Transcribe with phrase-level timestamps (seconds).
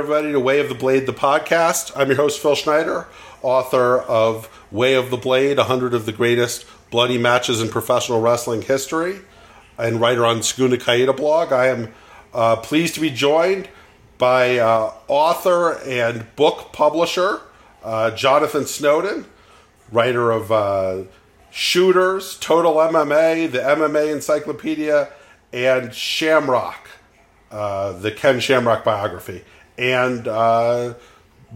[0.00, 1.92] Everybody, to Way of the Blade, the podcast.
[1.94, 3.06] I'm your host, Phil Schneider,
[3.42, 8.62] author of Way of the Blade 100 of the Greatest Bloody Matches in Professional Wrestling
[8.62, 9.20] History,
[9.76, 11.52] and writer on Segunda Caída blog.
[11.52, 11.92] I am
[12.32, 13.68] uh, pleased to be joined
[14.16, 17.42] by uh, author and book publisher
[17.84, 19.26] uh, Jonathan Snowden,
[19.92, 21.02] writer of uh,
[21.50, 25.10] Shooters, Total MMA, the MMA Encyclopedia,
[25.52, 26.88] and Shamrock
[27.50, 29.44] uh, the Ken Shamrock biography,
[29.80, 30.94] and uh,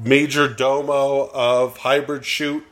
[0.03, 2.65] major domo of Hybrid Shoot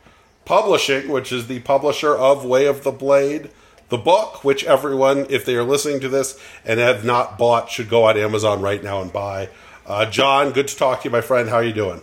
[0.45, 3.51] Publishing, which is the publisher of Way of the Blade,
[3.91, 7.89] the book, which everyone, if they are listening to this and have not bought, should
[7.89, 9.51] go on Amazon right now and buy.
[9.87, 11.49] Uh, John, good to talk to you, my friend.
[11.49, 12.01] How are you doing?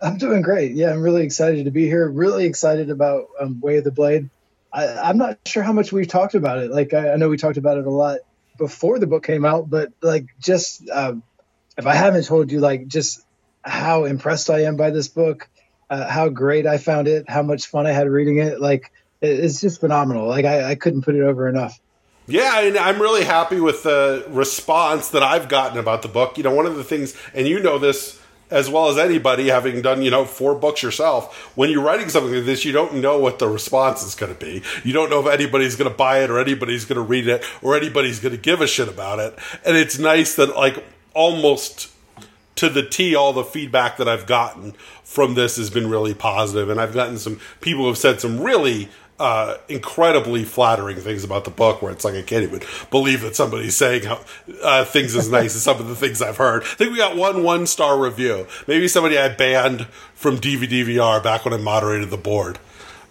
[0.00, 0.72] I'm doing great.
[0.72, 2.08] Yeah, I'm really excited to be here.
[2.08, 4.30] Really excited about um, Way of the Blade.
[4.72, 6.70] I, am not sure how much we've talked about it.
[6.70, 8.18] Like I, I, know we talked about it a lot
[8.56, 11.22] before the book came out, but like just um,
[11.78, 13.24] if I haven't told you, like just
[13.62, 15.48] how impressed I am by this book,
[15.88, 19.40] uh, how great I found it, how much fun I had reading it, like it,
[19.40, 20.26] it's just phenomenal.
[20.26, 21.80] Like I, I couldn't put it over enough.
[22.26, 26.36] Yeah, and I'm really happy with the response that I've gotten about the book.
[26.36, 29.82] You know, one of the things, and you know this as well as anybody having
[29.82, 33.18] done you know four books yourself when you're writing something like this you don't know
[33.18, 36.20] what the response is going to be you don't know if anybody's going to buy
[36.22, 39.18] it or anybody's going to read it or anybody's going to give a shit about
[39.18, 40.82] it and it's nice that like
[41.14, 41.90] almost
[42.56, 44.72] to the T, all the feedback that I've gotten
[45.04, 48.40] from this has been really positive, and I've gotten some people who have said some
[48.40, 53.22] really uh, incredibly flattering things about the book where it's like I can't even believe
[53.22, 54.20] that somebody's saying how,
[54.62, 56.62] uh, things as nice as some of the things I've heard.
[56.62, 58.46] I think we got one one star review.
[58.66, 62.58] Maybe somebody I banned from DVDVR back when I moderated the board.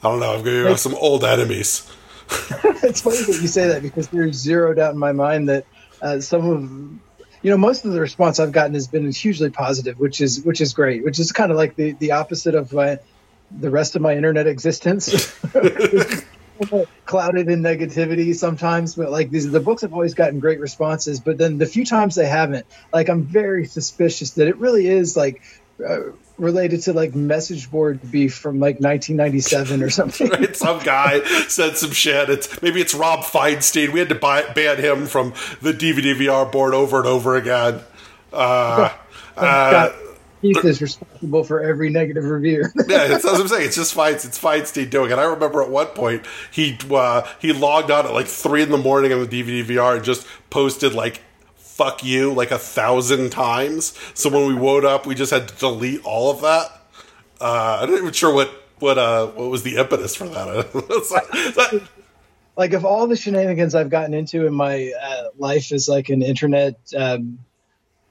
[0.03, 0.33] I don't know.
[0.33, 1.89] I've got some old enemies.
[2.29, 5.65] it's funny that you say that because there's zero doubt in my mind that
[6.01, 7.06] uh, some of
[7.47, 10.59] you know most of the response I've gotten has been hugely positive, which is which
[10.59, 11.05] is great.
[11.05, 12.99] Which is kind of like the the opposite of my
[13.57, 15.07] the rest of my internet existence
[17.05, 21.37] clouded in negativity sometimes but like these the books have always gotten great responses but
[21.37, 25.41] then the few times they haven't like i'm very suspicious that it really is like
[25.85, 30.29] uh, related to like message board beef from like 1997 or something.
[30.31, 32.29] right, some guy said some shit.
[32.29, 33.91] It's maybe it's Rob Feinstein.
[33.91, 37.81] We had to buy, ban him from the DVD VR board over and over again.
[38.31, 38.89] Uh,
[39.37, 39.89] uh,
[40.41, 42.65] Keith is responsible for every negative review.
[42.87, 43.65] yeah, that's what I'm saying.
[43.65, 45.17] It's just Feinstein, it's Feinstein doing it.
[45.17, 48.77] I remember at one point he uh, he logged on at like three in the
[48.77, 51.21] morning on the DVD VR and just posted like
[51.77, 53.93] "fuck you" like a thousand times.
[54.13, 56.71] So when we woke up, we just had to delete all of that.
[57.39, 61.87] Uh, I'm not even sure what what uh what was the impetus for that.
[62.57, 66.21] like if all the shenanigans I've gotten into in my uh, life is like an
[66.21, 67.39] internet um,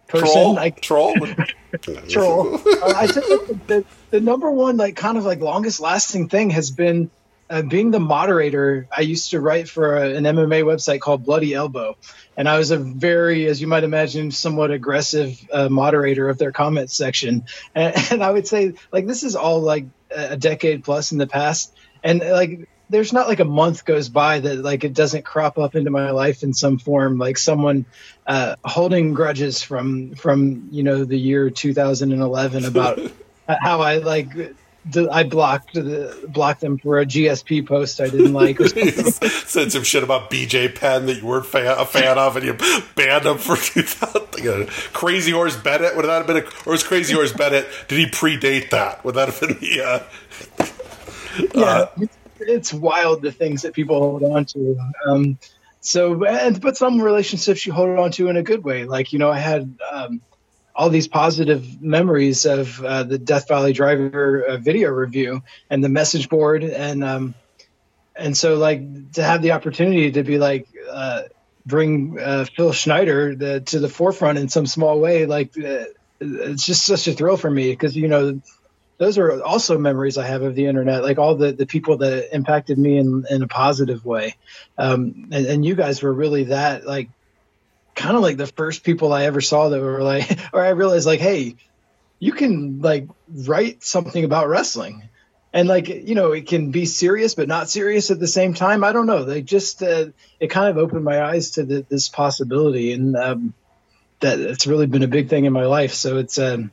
[0.08, 0.28] person.
[0.28, 0.58] Troll.
[0.58, 1.14] I, troll.
[2.08, 2.54] troll.
[2.54, 6.50] Uh, I think the, the, the, number one, like, kind of like longest lasting thing
[6.50, 7.10] has been
[7.48, 8.88] uh, being the moderator.
[8.96, 11.96] I used to write for a, an MMA website called Bloody Elbow,
[12.36, 16.52] and I was a very, as you might imagine, somewhat aggressive uh, moderator of their
[16.52, 17.44] comment section.
[17.74, 21.26] And, and I would say, like, this is all like a decade plus in the
[21.26, 25.58] past, and like there's not like a month goes by that like it doesn't crop
[25.58, 27.84] up into my life in some form like someone
[28.26, 33.00] uh, holding grudges from from you know the year 2011 about
[33.48, 34.28] how I like
[34.94, 38.58] I blocked the blocked them for a GSP post I didn't like.
[38.60, 42.56] Said some shit about BJ Penn that you weren't fan, a fan of, and you
[42.94, 44.68] banned him for 2000.
[44.92, 45.96] Crazy Horse Bennett.
[45.96, 47.68] Would that have been a, or was Crazy Horse Bennett?
[47.88, 49.04] Did he predate that?
[49.04, 49.82] Would that have been the?
[49.82, 50.66] Uh,
[51.54, 51.88] yeah, uh,
[52.40, 54.78] it's wild the things that people hold on to.
[55.06, 55.38] Um,
[55.80, 58.84] so, and but some relationships you hold on to in a good way.
[58.84, 60.20] Like you know, I had um,
[60.76, 65.88] all these positive memories of uh, the Death Valley Driver uh, video review and the
[65.88, 67.34] message board, and um,
[68.14, 70.68] and so like to have the opportunity to be like.
[70.90, 71.22] Uh,
[71.66, 75.86] bring uh, Phil Schneider the, to the forefront in some small way, like uh,
[76.20, 78.40] it's just such a thrill for me because you know
[78.98, 82.34] those are also memories I have of the internet, like all the, the people that
[82.34, 84.36] impacted me in, in a positive way.
[84.78, 87.10] Um, and, and you guys were really that, like,
[87.96, 91.06] kind of like the first people I ever saw that were like, or I realized,
[91.06, 91.56] like, hey,
[92.20, 95.08] you can like write something about wrestling.
[95.52, 98.84] And like you know, it can be serious but not serious at the same time.
[98.84, 99.24] I don't know.
[99.24, 100.06] They just uh,
[100.38, 103.54] it kind of opened my eyes to the, this possibility, and um,
[104.20, 105.94] that it's really been a big thing in my life.
[105.94, 106.72] So it's um,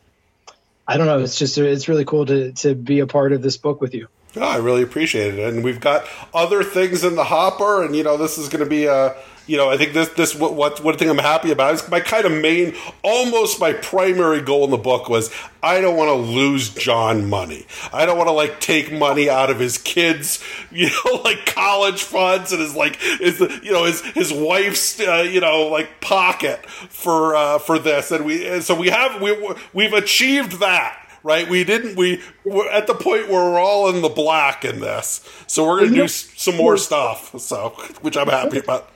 [0.86, 1.19] I don't know.
[1.19, 4.10] It's just it's really cool to to be a part of this book with you.
[4.36, 8.04] Oh, I really appreciate it, and we've got other things in the hopper, and you
[8.04, 10.81] know this is going to be a you know, I think this this what what,
[10.84, 14.72] what thing I'm happy about is my kind of main, almost my primary goal in
[14.72, 17.66] the book was I don't want to lose John money.
[17.92, 20.42] I don't want to like take money out of his kids,
[20.72, 25.28] you know, like college funds and his like his you know his his wife's uh,
[25.30, 29.36] you know like pocket for uh, for this, and we and so we have we
[29.74, 31.50] we've achieved that right?
[31.50, 31.95] We didn't.
[31.95, 35.80] We we're at the point where we're all in the black in this, so we're
[35.80, 37.40] going to do some more stuff.
[37.40, 37.69] So,
[38.01, 38.90] which I'm happy about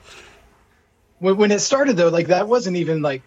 [1.20, 3.24] when, when it started though, like that wasn't even like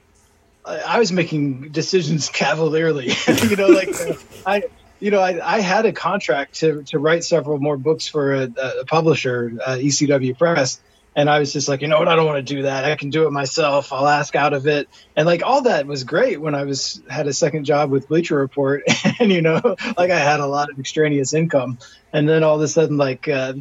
[0.64, 3.12] I was making decisions cavalierly.
[3.48, 4.14] you know, like uh,
[4.46, 4.62] I,
[4.98, 8.52] you know, I, I had a contract to to write several more books for a,
[8.81, 10.81] a publisher, uh, ECW Press,
[11.16, 12.84] and I was just like, you know what, I don't want to do that.
[12.84, 13.93] I can do it myself.
[13.93, 17.26] I'll ask out of it, and like all that was great when I was had
[17.26, 18.82] a second job with Bleacher Report,
[19.19, 21.78] and you know, like I had a lot of extraneous income,
[22.12, 23.28] and then all of a sudden, like.
[23.28, 23.54] Uh,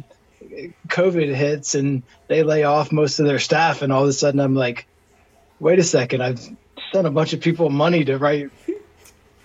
[0.88, 4.40] COVID hits and they lay off most of their staff, and all of a sudden
[4.40, 4.86] I'm like,
[5.58, 6.40] wait a second, I've
[6.92, 8.50] sent a bunch of people money to write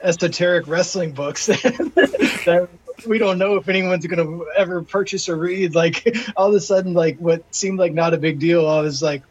[0.01, 2.69] esoteric wrestling books that
[3.07, 5.75] we don't know if anyone's going to ever purchase or read.
[5.75, 9.01] Like all of a sudden, like what seemed like not a big deal, I was
[9.01, 9.23] like,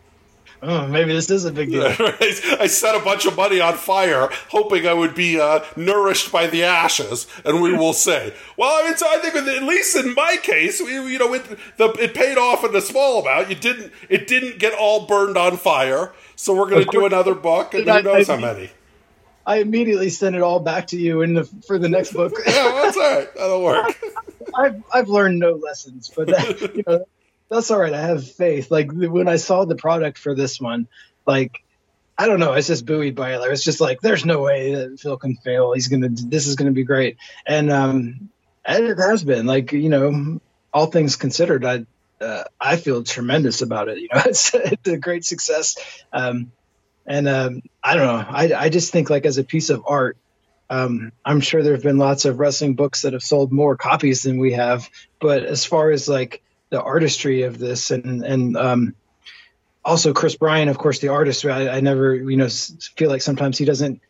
[0.65, 1.85] oh, maybe this is a big deal.
[1.87, 6.47] I set a bunch of money on fire, hoping I would be uh, nourished by
[6.47, 10.15] the ashes, and we will say, well, I mean, so I think at least in
[10.15, 11.45] my case, we, you know, it,
[11.77, 13.49] the, it paid off in a small amount.
[13.51, 16.13] You didn't, it didn't get all burned on fire.
[16.37, 18.71] So we're going to do another book, and who knows how many.
[19.47, 22.33] I immediately sent it all back to you in the for the next book.
[22.47, 23.35] yeah, well, that's all right.
[23.35, 24.01] That'll work.
[24.57, 27.05] I've I've learned no lessons, but that, you know
[27.51, 27.93] that's all right.
[27.93, 28.71] I have faith.
[28.71, 30.89] Like when I saw the product for this one,
[31.27, 31.63] like
[32.17, 33.41] I don't know, I was just buoyed by it.
[33.41, 35.73] I was just like, there's no way that Phil can fail.
[35.73, 37.17] He's gonna this is gonna be great.
[37.47, 38.31] And um
[38.65, 39.47] and it has been.
[39.47, 40.41] Like, you know,
[40.73, 41.87] all things considered, I
[42.21, 43.99] uh, I feel tremendous about it.
[43.99, 45.77] You know, it's, it's a great success.
[46.13, 46.53] Um
[47.07, 48.27] and um I don't know.
[48.29, 50.17] I I just think like as a piece of art,
[50.71, 54.23] um, I'm sure there have been lots of wrestling books that have sold more copies
[54.23, 54.89] than we have,
[55.21, 56.43] but as far as like
[56.75, 58.95] the artistry of this and and um,
[59.85, 61.45] also Chris Bryan, of course, the artist.
[61.45, 64.01] I, I, never, you know, feel like sometimes he doesn't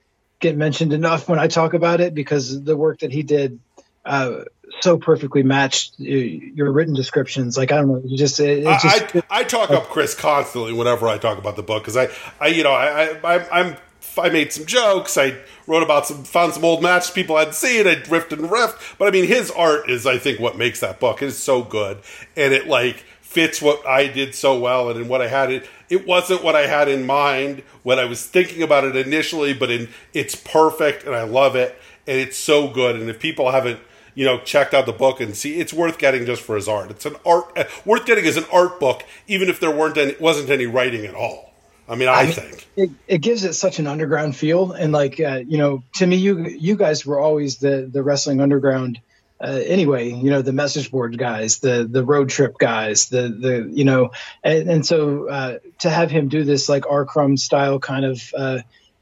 [0.40, 3.60] get mentioned enough when I talk about it because the work that he did
[4.06, 4.44] uh,
[4.80, 7.58] so perfectly matched your written descriptions.
[7.58, 10.14] Like I don't know, you just, it, it just I, I, I, talk up Chris
[10.14, 12.08] constantly whenever I talk about the book because I,
[12.40, 13.76] I, you know, I, I, I'm
[14.18, 15.16] I made some jokes.
[15.16, 15.36] I
[15.66, 17.86] wrote about some, found some old matches people hadn't seen.
[17.86, 18.96] I drifted and riffed.
[18.98, 21.22] But I mean, his art is, I think, what makes that book.
[21.22, 21.98] It is so good.
[22.36, 25.68] And it, like, fits what I did so well and in what I had it.
[25.90, 29.70] It wasn't what I had in mind when I was thinking about it initially, but
[29.70, 31.76] in, it's perfect and I love it.
[32.06, 32.94] And it's so good.
[32.94, 33.80] And if people haven't,
[34.14, 36.92] you know, checked out the book and see, it's worth getting just for his art.
[36.92, 40.14] It's an art, uh, worth getting as an art book, even if there weren't any,
[40.20, 41.53] wasn't any writing at all.
[41.88, 45.20] I mean, I, I think it, it, gives it such an underground feel, and like
[45.20, 49.00] uh, you know, to me, you you guys were always the the wrestling underground.
[49.40, 53.70] Uh, anyway, you know, the message board guys, the the road trip guys, the the
[53.70, 57.04] you know, and, and so uh, to have him do this like R.
[57.04, 58.60] Crumb style kind of uh,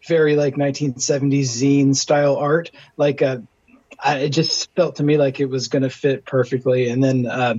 [0.08, 3.38] very like 1970s zine style art, like uh,
[4.02, 7.26] I, it just felt to me like it was going to fit perfectly, and then.
[7.26, 7.54] Uh,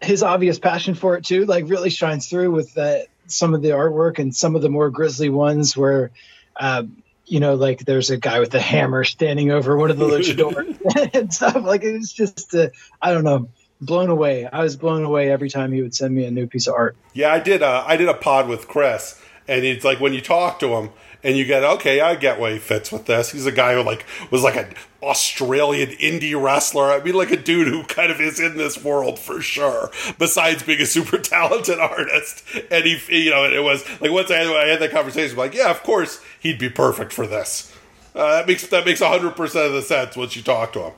[0.00, 3.70] his obvious passion for it too, like really shines through with that some of the
[3.70, 6.10] artwork and some of the more grisly ones where,
[6.56, 6.84] uh,
[7.26, 11.14] you know, like there's a guy with a hammer standing over one of the luchadors
[11.14, 11.56] and stuff.
[11.56, 12.68] Like it was just, uh,
[13.00, 13.48] I don't know,
[13.80, 14.46] blown away.
[14.46, 16.96] I was blown away every time he would send me a new piece of art.
[17.12, 17.62] Yeah, I did.
[17.62, 20.90] A, I did a pod with Chris, and it's like when you talk to him
[21.24, 23.30] and you get okay, I get why he fits with this.
[23.30, 26.92] He's a guy who like was like an Australian indie wrestler.
[26.92, 29.90] I mean, like a dude who kind of is in this world for sure.
[30.18, 34.42] Besides being a super talented artist, and he, you know, it was like once I,
[34.42, 37.72] I had that conversation, I'm like, yeah, of course he'd be perfect for this.
[38.14, 40.92] Uh, that makes that makes hundred percent of the sense once you talk to him.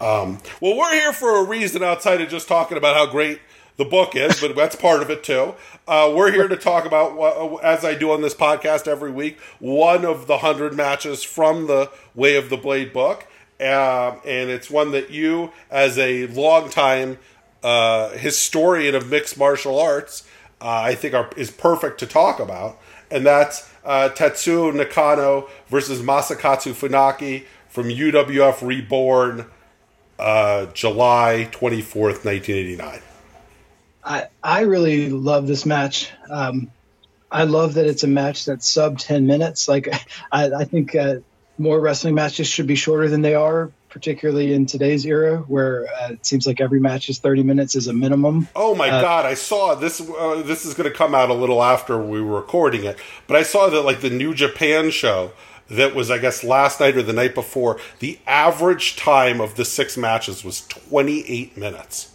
[0.00, 3.40] Um, well, we're here for a reason outside of just talking about how great
[3.76, 5.54] the book is, but that's part of it too.
[5.86, 10.04] Uh, we're here to talk about, as I do on this podcast every week, one
[10.04, 13.26] of the hundred matches from the Way of the Blade book,
[13.60, 17.18] uh, and it's one that you, as a longtime
[17.62, 20.26] uh, historian of mixed martial arts,
[20.60, 22.78] uh, I think are, is perfect to talk about,
[23.10, 29.46] and that's uh, Tetsuya Nakano versus Masakatsu Funaki from UWF Reborn,
[30.18, 33.00] uh, July twenty fourth, nineteen eighty nine.
[34.06, 36.10] I I really love this match.
[36.30, 36.70] Um,
[37.30, 39.68] I love that it's a match that's sub ten minutes.
[39.68, 39.88] Like
[40.32, 41.16] I, I think uh,
[41.58, 46.08] more wrestling matches should be shorter than they are particularly in today's era, where uh,
[46.10, 48.46] it seems like every match is 30 minutes is a minimum.
[48.54, 49.24] Oh my Uh, god!
[49.24, 50.02] I saw this.
[50.02, 53.36] Uh, this is going to come out a little after we were recording it, but
[53.36, 55.32] I saw that like the New Japan show
[55.70, 57.80] that was, I guess, last night or the night before.
[58.00, 62.14] The average time of the six matches was 28 minutes.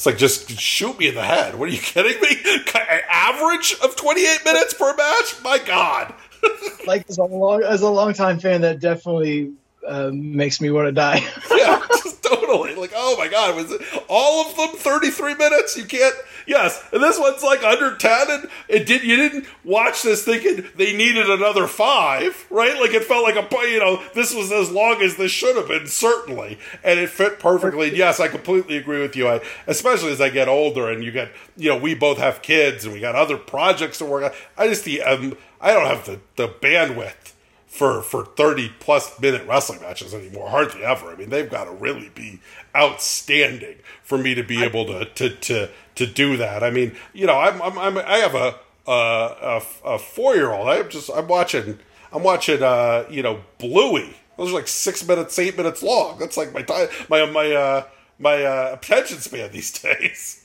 [0.00, 1.56] It's like just shoot me in the head.
[1.56, 2.28] What are you kidding me?
[2.74, 5.34] An Average of 28 minutes per match?
[5.44, 6.14] My god!
[6.86, 9.52] Like as a long as a longtime fan, that definitely
[9.86, 11.24] uh, makes me want to die.
[11.56, 11.86] yeah,
[12.22, 12.74] totally.
[12.74, 15.76] Like, oh my god, was it all of them 33 minutes?
[15.76, 16.14] You can't.
[16.46, 19.04] Yes, and this one's like under 10, and it did.
[19.04, 22.80] You didn't watch this thinking they needed another five, right?
[22.80, 25.68] Like it felt like a you know this was as long as this should have
[25.68, 27.88] been, certainly, and it fit perfectly.
[27.88, 29.28] And yes, I completely agree with you.
[29.28, 32.84] I, especially as I get older, and you get you know we both have kids,
[32.84, 34.30] and we got other projects to work on.
[34.56, 37.34] I just the um, I don't have the the bandwidth
[37.70, 41.70] for for 30 plus minute wrestling matches anymore hardly ever i mean they've got to
[41.70, 42.40] really be
[42.76, 47.26] outstanding for me to be able to to to, to do that i mean you
[47.26, 51.10] know i'm, I'm, I'm i have a a, a, a four year old i'm just
[51.14, 51.78] i'm watching
[52.12, 56.36] i'm watching uh you know bluey those are like six minutes eight minutes long that's
[56.36, 57.84] like my time my my uh
[58.18, 60.44] my uh attention span these days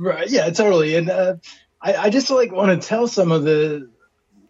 [0.00, 0.28] right?
[0.28, 0.96] Yeah, totally.
[0.96, 1.36] And uh,
[1.80, 3.88] I, I just like want to tell some of the,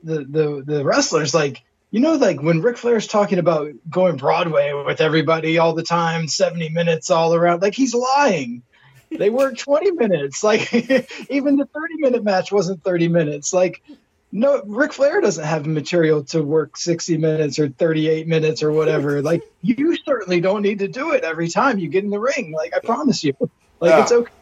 [0.03, 1.63] the the the wrestlers like.
[1.91, 6.29] You know, like when Ric Flair's talking about going Broadway with everybody all the time,
[6.29, 8.63] 70 minutes all around, like he's lying.
[9.11, 10.43] They work 20 minutes.
[10.45, 10.73] Like
[11.31, 13.53] even the 30 minute match wasn't 30 minutes.
[13.53, 13.83] Like
[14.33, 19.21] no, Ric Flair doesn't have material to work 60 minutes or 38 minutes or whatever.
[19.23, 22.53] Like you certainly don't need to do it every time you get in the ring.
[22.53, 23.35] Like I promise you.
[23.81, 24.03] Like Yeah.
[24.03, 24.33] it's okay.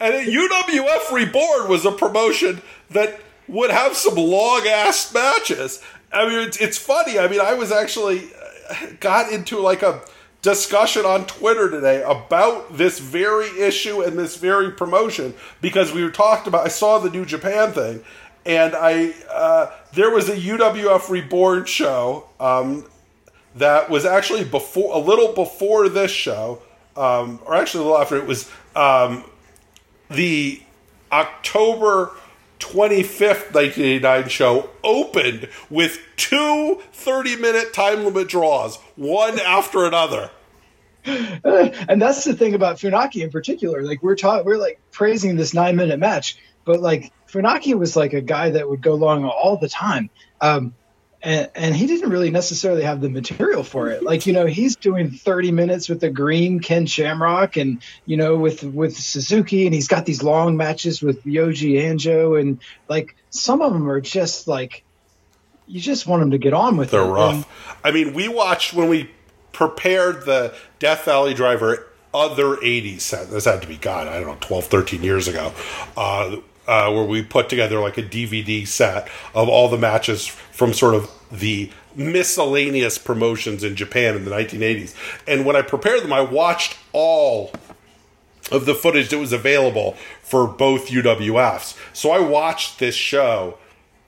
[0.00, 5.80] And UWF Reborn was a promotion that would have some long ass matches.
[6.12, 7.18] I mean, it's, it's funny.
[7.18, 8.30] I mean, I was actually
[8.70, 10.02] uh, got into like a
[10.42, 16.10] discussion on Twitter today about this very issue and this very promotion because we were
[16.10, 16.64] talked about.
[16.64, 18.02] I saw the New Japan thing,
[18.46, 22.86] and I uh, there was a UWF Reborn show um,
[23.56, 26.62] that was actually before a little before this show,
[26.96, 28.16] um, or actually a little after.
[28.16, 29.24] It was um,
[30.10, 30.62] the
[31.12, 32.12] October
[32.58, 40.30] 25th, 1989 show opened with two 30 minute time limit draws, one after another.
[41.04, 43.82] and that's the thing about Funaki in particular.
[43.82, 48.12] Like we're taught, we're like praising this nine minute match, but like Funaki was like
[48.12, 50.10] a guy that would go long all the time.
[50.40, 50.74] Um,
[51.22, 54.02] and, and he didn't really necessarily have the material for it.
[54.02, 58.36] Like, you know, he's doing 30 minutes with the green Ken Shamrock and, you know,
[58.36, 63.62] with, with Suzuki and he's got these long matches with Yoji Anjo and like some
[63.62, 64.84] of them are just like,
[65.66, 67.04] you just want him to get on with They're it.
[67.04, 67.76] And- rough.
[67.84, 69.10] I mean, we watched when we
[69.52, 73.28] prepared the Death Valley Driver other 80s set.
[73.30, 75.52] This had to be, God, I don't know, 12, 13 years ago.
[75.96, 76.36] Uh,
[76.68, 80.94] uh, where we put together like a DVD set of all the matches from sort
[80.94, 84.94] of the miscellaneous promotions in Japan in the 1980s.
[85.26, 87.50] And when I prepared them, I watched all
[88.52, 91.76] of the footage that was available for both UWFs.
[91.92, 93.58] So I watched this show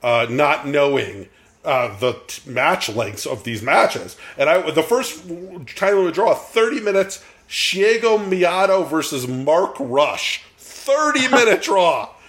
[0.03, 1.29] uh, not knowing
[1.65, 4.17] uh, the t- match lengths of these matches.
[4.37, 5.27] And I the first
[5.75, 10.43] title to draw 30 minutes Shigeo Miyato versus Mark Rush.
[10.57, 12.09] 30 minute draw.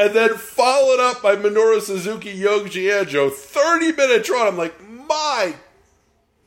[0.00, 3.30] And then followed up by Minoru Suzuki Yoji Anjo.
[3.30, 4.48] 30 minute draw.
[4.48, 4.74] I'm like,
[5.06, 5.56] my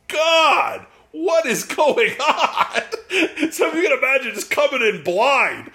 [0.08, 2.82] God, what is going on?
[3.52, 5.70] so if you can imagine just coming in blind,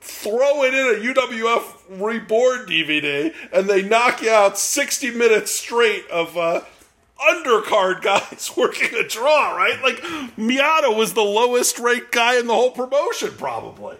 [0.00, 1.64] throwing in a UWF
[2.00, 6.60] Reborn DVD, and they knock you out 60 minutes straight of uh,
[7.18, 9.82] undercard guys working a draw, right?
[9.82, 9.96] Like,
[10.36, 13.96] Miyato was the lowest ranked guy in the whole promotion, probably.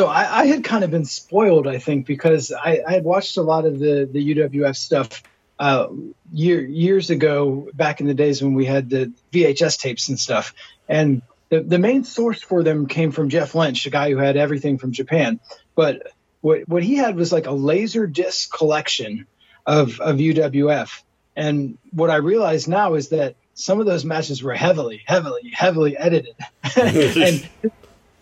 [0.00, 3.36] So I, I had kind of been spoiled, I think, because I, I had watched
[3.36, 5.22] a lot of the, the UWF stuff
[5.58, 5.88] uh,
[6.32, 10.54] year, years ago, back in the days when we had the VHS tapes and stuff.
[10.88, 14.38] And the, the main source for them came from Jeff Lynch, a guy who had
[14.38, 15.38] everything from Japan.
[15.74, 19.26] But what, what he had was like a laser disc collection
[19.66, 21.02] of, of UWF.
[21.36, 25.94] And what I realize now is that some of those matches were heavily, heavily, heavily
[25.98, 26.36] edited.
[26.74, 27.46] and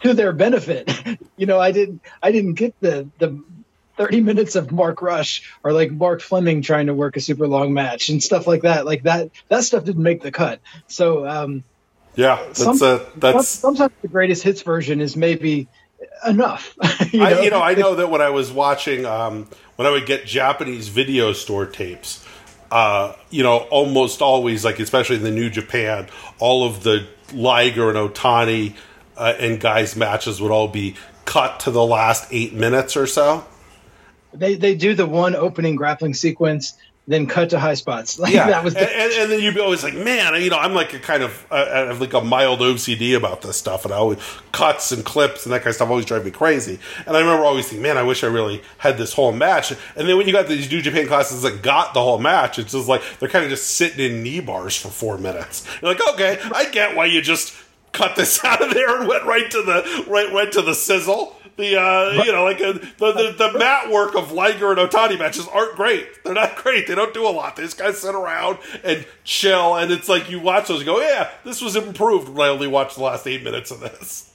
[0.03, 0.91] to their benefit.
[1.39, 3.41] You know, I didn't I didn't get the the
[3.97, 7.73] 30 minutes of Mark Rush or like Mark Fleming trying to work a super long
[7.73, 8.85] match and stuff like that.
[8.85, 10.59] Like that that stuff didn't make the cut.
[10.89, 11.63] So um
[12.17, 15.69] Yeah, that's Some- uh, that's sometimes the greatest hits version is maybe
[16.27, 16.77] enough.
[17.13, 20.07] you, I, you know, I know that when I was watching, um, when I would
[20.07, 22.25] get Japanese video store tapes,
[22.71, 27.89] uh, you know, almost always, like especially in the New Japan, all of the Liger
[27.91, 28.75] and Otani
[29.19, 30.95] uh, and guys' matches would all be
[31.25, 33.45] cut to the last eight minutes or so.
[34.33, 36.75] They they do the one opening grappling sequence,
[37.07, 38.19] then cut to high spots.
[38.29, 40.51] Like, yeah, that was the- and, and, and then you'd be always like, man, you
[40.51, 43.57] know, I'm like a kind of uh, I have like a mild OCD about this
[43.57, 44.19] stuff, and I always
[44.53, 46.79] cuts and clips and that kind of stuff always drive me crazy.
[47.07, 49.71] And I remember always thinking, man, I wish I really had this whole match.
[49.71, 52.73] And then when you got these New Japan classes that got the whole match, it's
[52.73, 55.67] just like they're kind of just sitting in knee bars for four minutes.
[55.81, 57.55] You're like, okay, I get why you just
[57.99, 61.35] cut this out of there and went right to the right right to the sizzle.
[61.57, 65.19] The uh, you know like uh, the, the the mat work of Liger and Otani
[65.19, 66.07] matches aren't great.
[66.23, 66.87] They're not great.
[66.87, 67.57] They don't do a lot.
[67.57, 70.87] They just kind of sit around and chill, and it's like you watch those and
[70.87, 72.29] go, yeah, this was improved.
[72.29, 74.33] When I only watched the last eight minutes of this.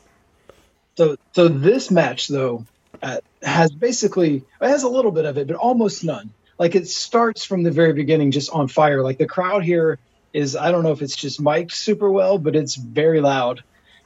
[0.96, 2.66] So, so this match though
[3.02, 6.30] uh, has basically it has a little bit of it, but almost none.
[6.60, 9.02] Like it starts from the very beginning, just on fire.
[9.02, 9.98] Like the crowd here
[10.34, 13.64] is, I don't know if it's just mic'd super well, but it's very loud.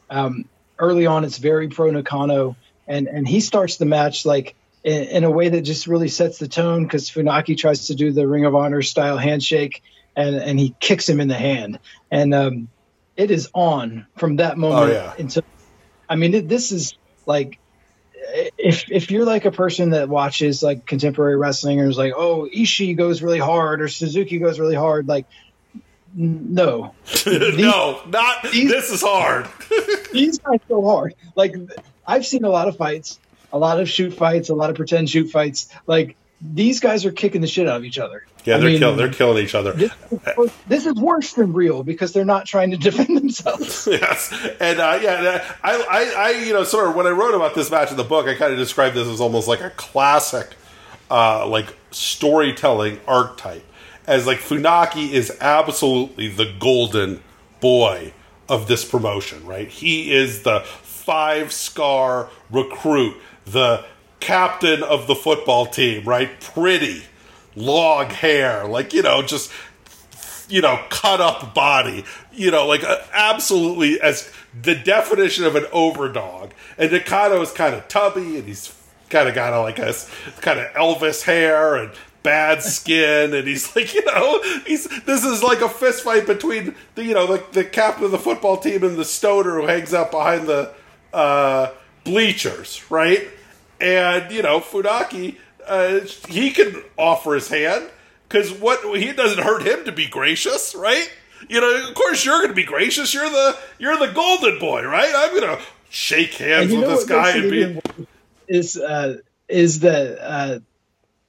[0.09, 0.45] Um,
[0.77, 2.55] early on, it's very pro Nakano,
[2.87, 6.37] and and he starts the match like in, in a way that just really sets
[6.37, 9.81] the tone because Funaki tries to do the Ring of Honor style handshake,
[10.15, 11.79] and and he kicks him in the hand,
[12.11, 12.67] and um,
[13.15, 15.13] it is on from that moment Oh, yeah.
[15.17, 15.43] until
[16.09, 17.59] I mean, it, this is like
[18.57, 22.47] if if you're like a person that watches like contemporary wrestling and is like, oh,
[22.53, 25.25] Ishii goes really hard or Suzuki goes really hard, like
[26.15, 26.93] no,
[27.25, 29.47] no, not these- this is hard.
[30.13, 31.15] these guys go hard.
[31.35, 31.55] Like
[32.05, 33.19] I've seen a lot of fights,
[33.53, 35.69] a lot of shoot fights, a lot of pretend shoot fights.
[35.85, 38.23] Like these guys are kicking the shit out of each other.
[38.45, 38.97] yeah, I they're mean, killing.
[38.97, 39.73] They're killing each other.
[39.73, 43.87] This, is- this is worse than real because they're not trying to defend themselves.
[43.89, 47.33] yes, and uh, yeah, uh, I, I, I, you know, sort of when I wrote
[47.35, 49.71] about this match in the book, I kind of described this as almost like a
[49.71, 50.55] classic,
[51.09, 53.63] uh, like storytelling archetype,
[54.07, 57.21] as like Funaki is absolutely the golden
[57.59, 58.13] boy
[58.49, 59.67] of this promotion, right?
[59.67, 63.85] He is the five star recruit, the
[64.19, 66.39] captain of the football team, right?
[66.39, 67.03] Pretty,
[67.55, 69.51] long hair, like you know, just
[70.49, 75.63] you know, cut up body, you know, like uh, absolutely as the definition of an
[75.65, 76.51] overdog.
[76.77, 78.73] And Nakano is kind of tubby and he's
[79.09, 79.93] kind of got a, like a
[80.41, 81.91] kind of Elvis hair and
[82.27, 83.33] bad skin.
[83.33, 87.13] And he's like, you know, he's this is like a fist fight between the, you
[87.13, 90.45] know, the, the captain of the football team and the stoner who hangs out behind
[90.47, 90.73] the
[91.13, 91.71] uh,
[92.03, 93.27] bleachers, right?
[93.79, 97.89] And, you know, Funaki, uh, he can offer his hand
[98.27, 101.09] because what he doesn't hurt him to be gracious, right?
[101.47, 103.13] You know, of course you're going to be gracious.
[103.13, 105.13] You're the you're the golden boy, right?
[105.15, 108.07] I'm going to shake hands with this guy and be.
[108.47, 110.59] is uh, is that uh,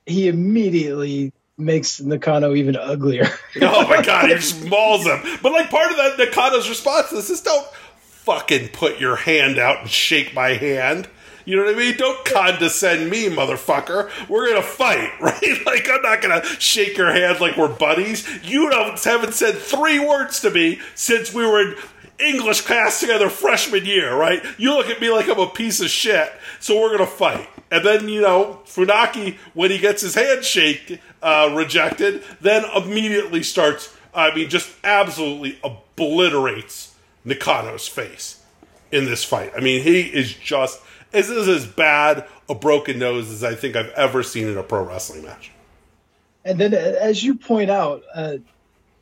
[0.08, 3.28] he immediately makes Nakano even uglier.
[3.60, 5.20] Oh my god, he just mauls him.
[5.42, 7.66] But like part of that Nakano's response to this is don't
[8.00, 11.08] fucking put your hand out and shake my hand.
[11.44, 11.96] You know what I mean?
[11.96, 14.10] Don't condescend me, motherfucker.
[14.28, 15.66] We're gonna fight, right?
[15.66, 18.28] Like I'm not gonna shake your hand like we're buddies.
[18.44, 21.74] You don't haven't said three words to me since we were in
[22.18, 24.44] English class together freshman year, right?
[24.58, 27.48] You look at me like I'm a piece of shit, so we're gonna fight.
[27.70, 33.94] And then you know Funaki, when he gets his handshake uh, rejected, then immediately starts.
[34.14, 36.94] I mean, just absolutely obliterates
[37.26, 38.42] Nakano's face
[38.90, 39.52] in this fight.
[39.56, 43.76] I mean, he is just this is as bad a broken nose as I think
[43.76, 45.50] I've ever seen in a pro wrestling match.
[46.44, 48.36] And then, as you point out, uh,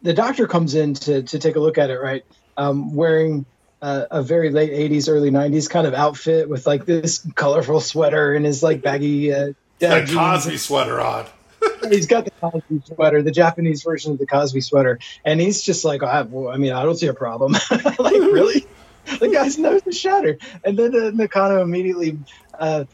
[0.02, 2.24] the doctor comes in to, to take a look at it, right?
[2.56, 3.44] Um, wearing
[3.86, 8.34] uh, a very late 80s, early 90s kind of outfit with like this colorful sweater
[8.34, 11.26] and his like baggy uh, dad Cosby sweater on.
[11.88, 14.98] He's got the Cosby sweater, the Japanese version of the Cosby sweater.
[15.24, 17.52] And he's just like, I, well, I mean, I don't see a problem.
[17.98, 18.66] like, really?
[19.20, 20.42] The guy's nose is shattered.
[20.64, 22.18] And then uh, Nakano immediately
[22.58, 22.86] uh,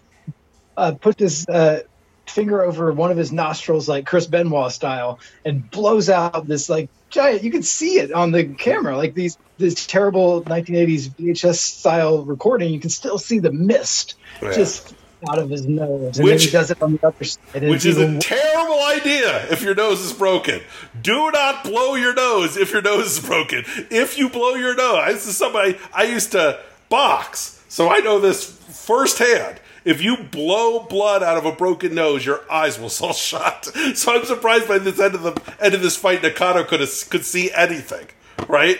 [0.76, 1.84] uh, put this uh,
[2.26, 6.90] finger over one of his nostrils, like Chris Benoit style, and blows out this like
[7.12, 7.44] giant.
[7.44, 12.72] You can see it on the camera, like these this terrible 1980s VHS style recording.
[12.72, 14.52] You can still see the mist Yeah.
[14.52, 14.94] just
[15.30, 17.62] out of his nose, and Which- he does it on the other side.
[17.68, 20.60] Which is a terrible idea if your nose is broken.
[21.00, 23.64] Do not blow your nose if your nose is broken.
[23.90, 28.18] If you blow your nose, this is somebody I used to box, so I know
[28.18, 29.60] this firsthand.
[29.84, 33.66] If you blow blood out of a broken nose, your eyes will fall shut.
[33.94, 36.90] So I'm surprised by this end of the end of this fight, Nakano could have,
[37.10, 38.06] could see anything,
[38.48, 38.78] right?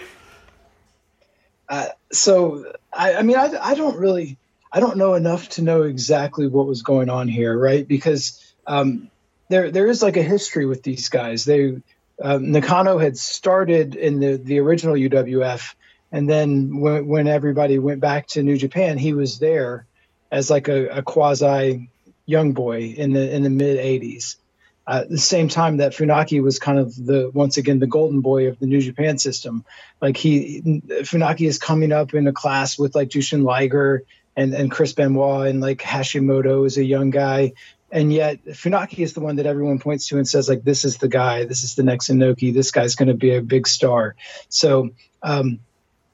[1.69, 4.37] Uh, so I, I mean, I, I don't really,
[4.71, 7.87] I don't know enough to know exactly what was going on here, right?
[7.87, 9.11] Because um,
[9.49, 11.45] there there is like a history with these guys.
[11.45, 11.81] They
[12.23, 15.75] um, Nakano had started in the the original UWF
[16.11, 19.87] And then when, when everybody went back to New Japan, he was there
[20.33, 21.91] as like a, a quasi
[22.25, 24.37] young boy in the in the mid 80s.
[24.85, 28.21] Uh, at the same time that Funaki was kind of the once again the golden
[28.21, 29.65] boy of the New Japan system.
[30.01, 34.03] Like he Funaki is coming up in a class with like Jushin Liger
[34.35, 37.53] and and Chris Benoit and like Hashimoto is a young guy.
[37.93, 40.97] And yet Funaki is the one that everyone points to and says like this is
[40.97, 44.17] the guy, this is the next Inoki, this guy's going to be a big star.
[44.49, 44.91] So
[45.23, 45.61] um,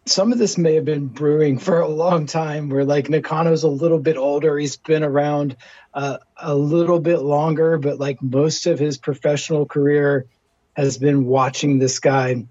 [0.08, 3.68] some of this may have been brewing for a long time where like Nakano's a
[3.68, 4.58] little bit older.
[4.58, 5.56] He's been around
[5.94, 10.26] uh, a little bit longer, but like most of his professional career
[10.74, 12.46] has been watching this guy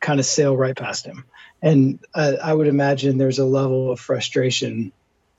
[0.00, 1.24] kind of sail right past him.
[1.62, 4.92] And uh, I would imagine there's a level of frustration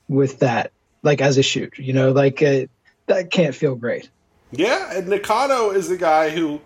[0.08, 2.66] with that, like as a shoot, you know, like uh,
[3.06, 4.10] that can't feel great.
[4.52, 6.60] Yeah, and Nakano is the guy who,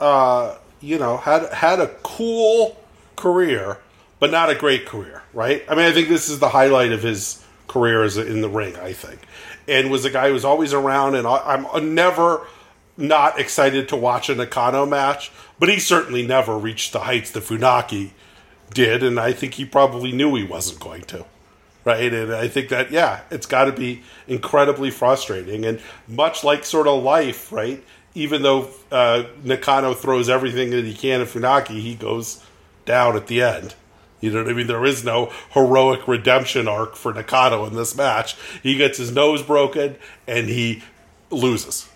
[0.00, 2.76] uh, you know, had had a cool
[3.16, 3.78] career
[4.20, 5.64] but not a great career, right?
[5.68, 8.76] I mean, I think this is the highlight of his career as in the ring,
[8.76, 9.20] I think.
[9.66, 12.46] And was a guy who was always around, and I'm never
[12.96, 17.44] not excited to watch a Nakano match, but he certainly never reached the heights that
[17.44, 18.10] Funaki
[18.72, 21.24] did, and I think he probably knew he wasn't going to.
[21.82, 26.66] Right, and I think that yeah, it's got to be incredibly frustrating, and much like
[26.66, 27.82] sort of life, right?
[28.14, 32.44] Even though uh, Nakano throws everything that he can at Funaki, he goes
[32.84, 33.74] down at the end.
[34.20, 34.66] You know what I mean?
[34.66, 38.36] There is no heroic redemption arc for Nakano in this match.
[38.62, 40.82] He gets his nose broken and he
[41.30, 41.88] loses.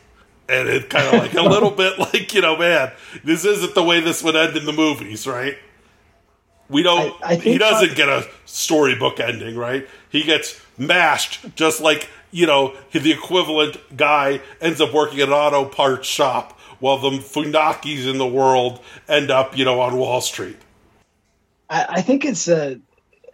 [0.48, 3.82] And it kind of like a little bit like, you know, man, this isn't the
[3.82, 5.56] way this would end in the movies, right?
[6.68, 9.86] We don't, I, I he doesn't get a storybook ending, right?
[10.08, 15.34] He gets mashed just like, you know, the equivalent guy ends up working at an
[15.34, 20.20] auto parts shop while the Funakis in the world end up, you know, on Wall
[20.20, 20.56] Street.
[21.74, 22.76] I, I think it's uh,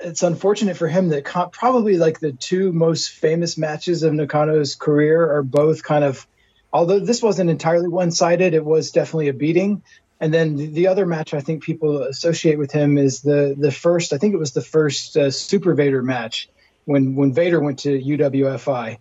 [0.01, 4.75] it's unfortunate for him that co- probably like the two most famous matches of Nakano's
[4.75, 6.27] career are both kind of,
[6.73, 9.83] although this wasn't entirely one sided, it was definitely a beating.
[10.23, 13.73] And then the, the, other match I think people associate with him is the the
[13.73, 14.13] first.
[14.13, 16.49] I think it was the first uh, Super Vader match
[16.85, 18.99] when when Vader went to UWFI,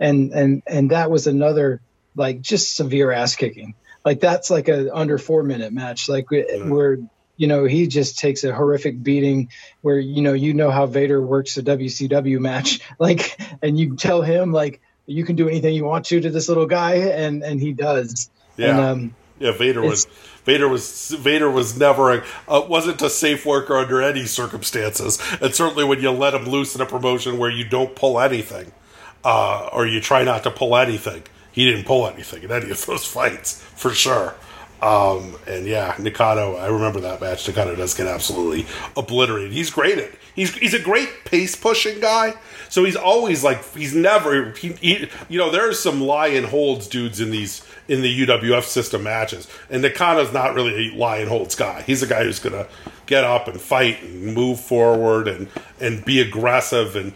[0.00, 1.82] and and and that was another
[2.16, 3.74] like just severe ass kicking.
[4.02, 6.08] Like that's like a under four minute match.
[6.08, 6.70] Like mm.
[6.70, 6.98] where
[7.36, 11.20] you know, he just takes a horrific beating where, you know, you know how Vader
[11.20, 12.80] works a WCW match.
[12.98, 16.48] Like, and you tell him, like, you can do anything you want to to this
[16.48, 18.30] little guy, and, and he does.
[18.56, 18.68] Yeah.
[18.68, 20.04] And, um, yeah, Vader was
[20.44, 25.52] Vader was Vader was never a, uh, wasn't a safe worker under any circumstances, and
[25.52, 28.70] certainly when you let him loose in a promotion where you don't pull anything,
[29.24, 32.86] uh, or you try not to pull anything, he didn't pull anything in any of
[32.86, 34.34] those fights for sure.
[34.82, 37.46] Um, and yeah, Nakano, I remember that match.
[37.46, 38.66] Nakano does get absolutely
[38.96, 39.52] obliterated.
[39.52, 42.34] He's great at he's he's a great pace pushing guy.
[42.68, 47.20] So he's always like he's never he, he you know there's some lion holds dudes
[47.20, 51.82] in these in the UWF system matches, and Nakano's not really a lion holds guy.
[51.82, 52.66] He's a guy who's gonna
[53.06, 55.48] get up and fight and move forward and
[55.80, 57.12] and be aggressive and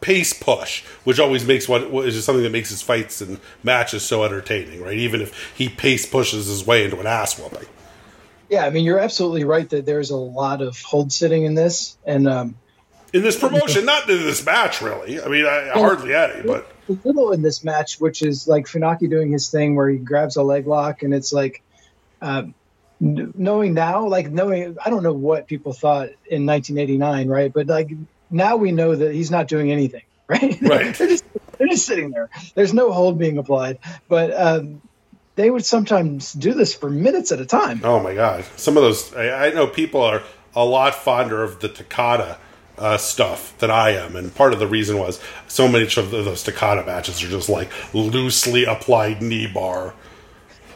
[0.00, 4.24] pace push, which always makes what is something that makes his fights and matches so
[4.24, 4.96] entertaining, right?
[4.96, 7.68] Even if he pace pushes his way into an ass whooping.
[8.48, 11.98] Yeah, I mean, you're absolutely right that there's a lot of hold sitting in this,
[12.06, 12.56] and um,
[13.12, 15.20] in this promotion, not in this match, really.
[15.20, 19.10] I mean, I, hardly any, but a little in this match, which is like Funaki
[19.10, 21.62] doing his thing where he grabs a leg lock, and it's like.
[22.20, 22.54] Um,
[23.00, 27.52] knowing now, like knowing, I don't know what people thought in 1989, right?
[27.52, 27.90] But like
[28.30, 30.60] now we know that he's not doing anything, right?
[30.60, 30.94] Right.
[30.94, 31.24] they're, just,
[31.56, 32.30] they're just sitting there.
[32.54, 33.78] There's no hold being applied.
[34.08, 34.82] But um,
[35.36, 37.80] they would sometimes do this for minutes at a time.
[37.84, 38.44] Oh my god!
[38.56, 40.22] Some of those, I, I know people are
[40.54, 42.38] a lot fonder of the Takada
[42.76, 46.44] uh, stuff than I am, and part of the reason was so many of those
[46.44, 49.94] Takada matches are just like loosely applied knee bar,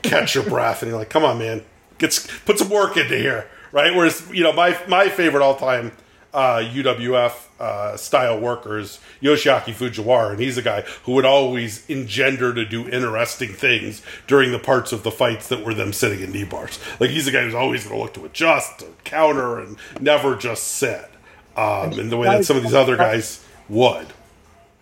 [0.02, 1.62] catch your breath, and you're like, come on, man,
[1.98, 3.94] get put some work into here, right?
[3.94, 5.92] Whereas you know my my favorite all time
[6.34, 12.54] uh, UWF uh, style workers, Yoshiaki Fujiwara, and he's a guy who would always engender
[12.54, 16.32] to do interesting things during the parts of the fights that were them sitting in
[16.32, 16.78] knee bars.
[16.98, 20.36] Like he's a guy who's always going to look to adjust, to counter, and never
[20.36, 21.08] just sit.
[21.54, 24.06] Um, in the way that some of these other guys would.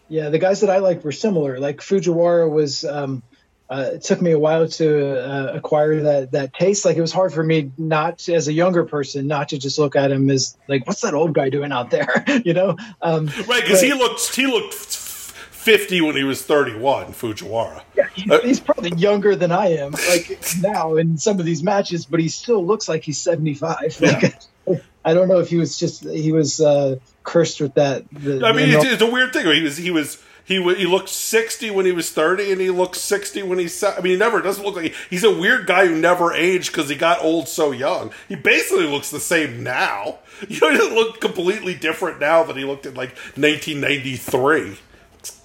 [0.08, 1.58] Yeah, the guys that I like were similar.
[1.58, 3.24] Like Fujiwara was um,
[3.70, 6.84] uh, it took me a while to uh, acquire that that taste.
[6.84, 9.94] Like it was hard for me not as a younger person not to just look
[9.94, 12.24] at him as like, what's that old guy doing out there?
[12.44, 13.62] you know, um, right?
[13.62, 17.12] Because he looked he looked fifty when he was thirty one.
[17.12, 17.82] Fujiwara.
[17.94, 21.62] Yeah, he's, uh, he's, probably younger than I am, like now in some of these
[21.62, 23.96] matches, but he still looks like he's seventy five.
[24.66, 24.76] Yeah.
[25.02, 28.04] I don't know if he was just he was uh, cursed with that.
[28.12, 29.46] The, I mean, it's, it's, a weird thing.
[29.46, 33.00] He was he was he he looked sixty when he was thirty, and he looks
[33.00, 33.82] sixty when he's.
[33.82, 36.88] I mean, he never doesn't look like he's a weird guy who never aged because
[36.88, 38.12] he got old so young.
[38.28, 40.18] He basically looks the same now.
[40.48, 44.16] You know, he doesn't look completely different now than he looked in like nineteen ninety
[44.16, 44.78] three.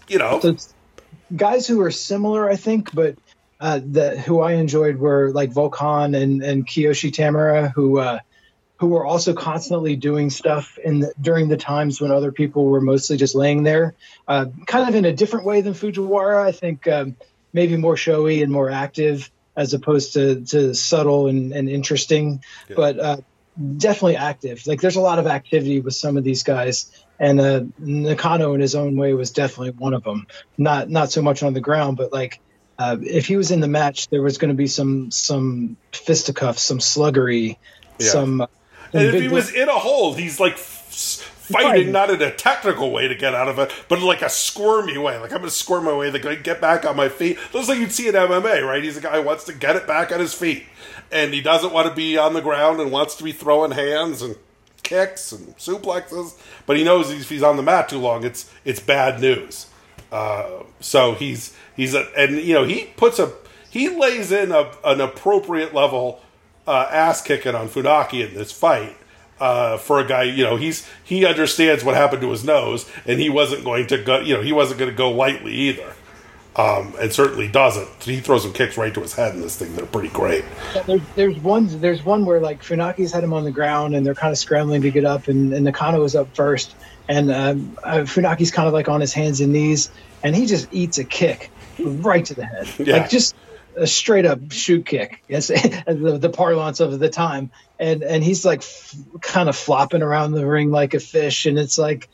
[0.08, 0.58] You know,
[1.36, 3.18] guys who are similar, I think, but
[3.60, 8.20] uh, that who I enjoyed were like Volk Han and and Kiyoshi Tamura, who uh,
[8.78, 12.82] who were also constantly doing stuff in the, during the times when other people were
[12.82, 13.96] mostly just laying there,
[14.28, 16.46] uh, kind of in a different way than Fujiwara.
[16.46, 17.16] I think um,
[17.54, 22.76] maybe more showy and more active as opposed to, to subtle and, and interesting, yeah.
[22.76, 23.18] but uh,
[23.78, 24.68] definitely active.
[24.68, 28.60] Like there's a lot of activity with some of these guys, and uh, Nakano in
[28.60, 30.28] his own way was definitely one of them.
[30.58, 32.42] Not not so much on the ground, but like.
[32.78, 36.62] Uh, if he was in the match, there was going to be some some fisticuffs,
[36.62, 37.56] some sluggery,
[38.00, 38.10] yeah.
[38.10, 38.48] some
[38.96, 43.08] and if he was in a hole, he's like fighting not in a technical way
[43.08, 45.18] to get out of it, but in like a squirmy way.
[45.18, 47.38] Like I'm going to squirm my way, to get back on my feet.
[47.54, 48.84] Looks like you'd see in MMA, right?
[48.84, 50.66] He's a guy who wants to get it back on his feet,
[51.12, 54.22] and he doesn't want to be on the ground and wants to be throwing hands
[54.22, 54.36] and
[54.84, 56.38] kicks and suplexes.
[56.66, 59.68] But he knows if he's on the mat too long, it's it's bad news.
[60.12, 63.34] Uh, so he's he's a, and you know he puts a
[63.70, 66.22] he lays in a, an appropriate level
[66.68, 68.98] uh, ass kicking on Funaki in this fight.
[69.38, 73.20] Uh, for a guy, you know, he's he understands what happened to his nose, and
[73.20, 75.94] he wasn't going to go, you know, he wasn't going to go lightly either,
[76.56, 77.90] um, and certainly doesn't.
[78.02, 79.76] He throws some kicks right to his head in this thing.
[79.76, 80.46] They're pretty great.
[80.88, 84.16] There's, there's one there's one where like Funaki's had him on the ground, and they're
[84.16, 86.74] kind of scrambling to get up, and, and Nakano is up first,
[87.10, 89.92] and um, uh, Funaki's kind of like on his hands and knees,
[90.24, 92.98] and he just eats a kick right to the head, yeah.
[92.98, 93.36] like just
[93.76, 95.48] a straight up shoot kick, yes,
[95.88, 100.32] the, the parlance of the time, and and he's like f- kind of flopping around
[100.32, 102.10] the ring like a fish, and it's like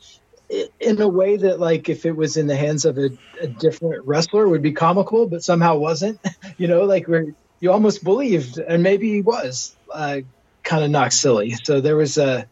[0.80, 4.04] in a way that like if it was in the hands of a, a different
[4.06, 6.20] wrestler would be comical, but somehow wasn't,
[6.58, 7.26] you know, like where
[7.60, 10.20] you almost believed, and maybe he was uh,
[10.62, 11.54] kind of knocked silly.
[11.62, 12.46] So there was a.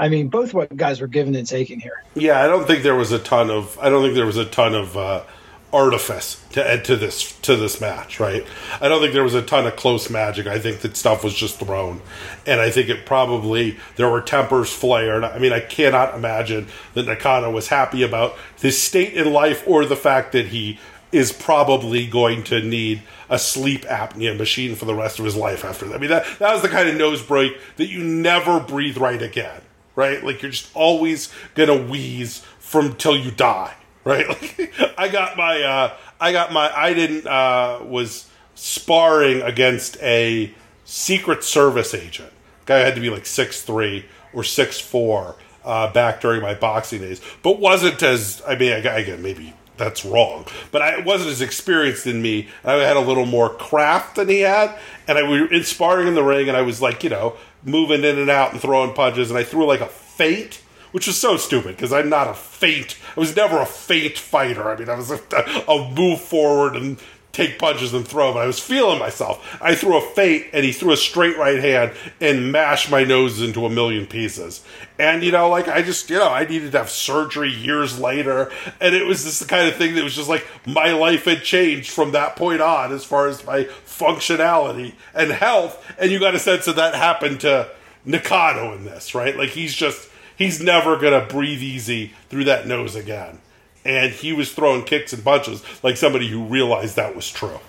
[0.00, 2.04] I mean, both what guys were given and taken here.
[2.14, 3.76] Yeah, I don't think there was a ton of.
[3.80, 5.22] I don't think there was a ton of uh,
[5.72, 8.44] artifice to add to this to this match, right?
[8.80, 10.46] I don't think there was a ton of close magic.
[10.46, 12.00] I think that stuff was just thrown,
[12.46, 15.24] and I think it probably there were tempers flared.
[15.24, 19.84] I mean, I cannot imagine that Nakano was happy about his state in life or
[19.84, 20.78] the fact that he
[21.10, 25.64] is probably going to need a sleep apnea machine for the rest of his life
[25.64, 25.94] after that.
[25.94, 29.20] I mean, that that was the kind of nose break that you never breathe right
[29.20, 29.60] again,
[29.94, 30.24] right?
[30.24, 33.74] Like you're just always gonna wheeze from till you die
[34.08, 34.26] right?
[34.58, 40.52] Like, I got my, uh, I got my, I didn't, uh, was sparring against a
[40.84, 42.32] Secret Service agent.
[42.66, 47.00] Guy had to be like six three or six four uh, back during my boxing
[47.00, 51.40] days, but wasn't as, I mean, I, again, maybe that's wrong, but I wasn't as
[51.40, 52.48] experienced in me.
[52.64, 56.14] I had a little more craft than he had, and I was in sparring in
[56.14, 59.30] the ring, and I was like, you know, moving in and out and throwing punches,
[59.30, 60.60] and I threw like a feint
[60.92, 62.96] which was so stupid because I'm not a feint.
[63.16, 64.70] I was never a feint fighter.
[64.70, 65.20] I mean, I was a,
[65.68, 66.98] a move forward and
[67.38, 69.58] take punches and throw, but I was feeling myself.
[69.62, 73.40] I threw a feint and he threw a straight right hand and mashed my nose
[73.40, 74.64] into a million pieces.
[74.98, 78.50] And, you know, like I just, you know, I needed to have surgery years later.
[78.80, 81.44] And it was just the kind of thing that was just like my life had
[81.44, 85.84] changed from that point on as far as my functionality and health.
[85.96, 87.70] And you got a sense that that happened to
[88.04, 89.36] Nakano in this, right?
[89.36, 93.40] Like he's just he's never going to breathe easy through that nose again.
[93.84, 97.60] And he was throwing kicks and punches like somebody who realized that was true.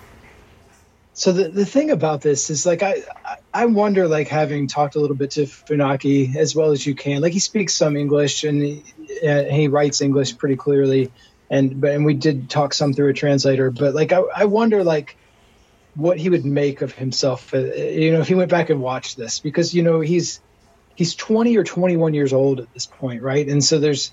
[1.12, 3.02] So the, the thing about this is like I
[3.52, 7.20] I wonder like having talked a little bit to Funaki as well as you can
[7.20, 8.82] like he speaks some English and he,
[9.26, 11.10] uh, he writes English pretty clearly
[11.50, 14.82] and but and we did talk some through a translator but like I, I wonder
[14.82, 15.16] like
[15.94, 19.18] what he would make of himself uh, you know if he went back and watched
[19.18, 20.40] this because you know he's
[21.00, 23.48] he's 20 or 21 years old at this point, right?
[23.48, 24.12] And so there's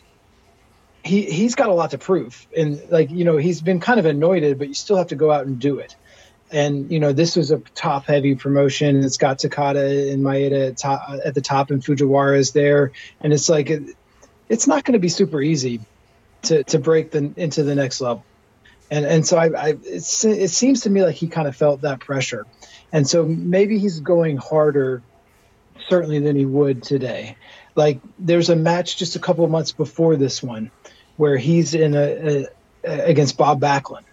[1.04, 4.06] he he's got a lot to prove, and like you know he's been kind of
[4.06, 5.98] anointed, but you still have to go out and do it.
[6.50, 9.04] And you know this was a top heavy promotion.
[9.04, 13.34] It's got Takada and Maeda at, top, at the top, and Fujiwara is there, and
[13.34, 13.84] it's like it,
[14.48, 15.82] it's not going to be super easy
[16.44, 18.24] to to break the into the next level.
[18.90, 22.00] And and so I, I it seems to me like he kind of felt that
[22.00, 22.46] pressure,
[22.94, 25.04] and so maybe he's going harder
[25.90, 27.38] certainly than he would today.
[27.76, 30.72] Like there's a match just a couple of months before this one
[31.16, 32.46] where he's in a,
[32.84, 34.04] a, against Bob Backlund,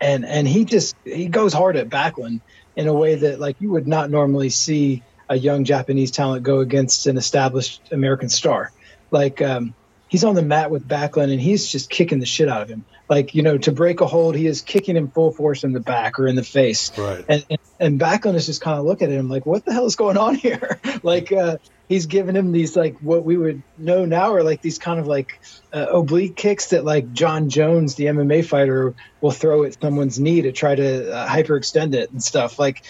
[0.00, 2.40] and and he just he goes hard at Backlund
[2.76, 6.60] in a way that like you would not normally see a young Japanese talent go
[6.60, 8.72] against an established American star.
[9.10, 9.74] Like um,
[10.08, 12.84] he's on the mat with Backlund and he's just kicking the shit out of him.
[13.12, 15.80] Like you know, to break a hold, he is kicking him full force in the
[15.80, 16.96] back or in the face.
[16.96, 17.22] Right.
[17.28, 19.84] And and, and Backlund is just kind of looking at him like, what the hell
[19.84, 20.80] is going on here?
[21.02, 21.58] like uh,
[21.90, 25.06] he's giving him these like what we would know now are like these kind of
[25.06, 25.42] like
[25.74, 30.40] uh, oblique kicks that like Jon Jones, the MMA fighter, will throw at someone's knee
[30.40, 32.58] to try to uh, hyperextend it and stuff.
[32.58, 32.82] Like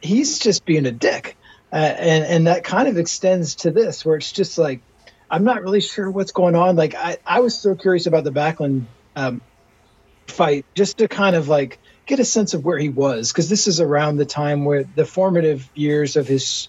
[0.00, 1.36] he's just being a dick.
[1.72, 4.80] Uh, and and that kind of extends to this, where it's just like
[5.28, 6.76] I'm not really sure what's going on.
[6.76, 8.84] Like I, I was so curious about the Backlund
[9.16, 9.40] um,
[10.28, 13.66] fight, just to kind of like get a sense of where he was, because this
[13.66, 16.68] is around the time where the formative years of his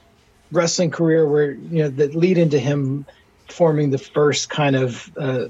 [0.52, 3.06] wrestling career, where you know that lead into him
[3.50, 5.46] forming the first kind of uh,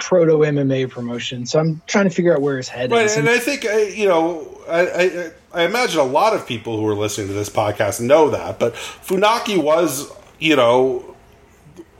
[0.00, 1.46] proto MMA promotion.
[1.46, 3.16] So I'm trying to figure out where his head right, is.
[3.16, 6.86] and I think uh, you know, I, I I imagine a lot of people who
[6.88, 11.14] are listening to this podcast know that, but Funaki was, you know,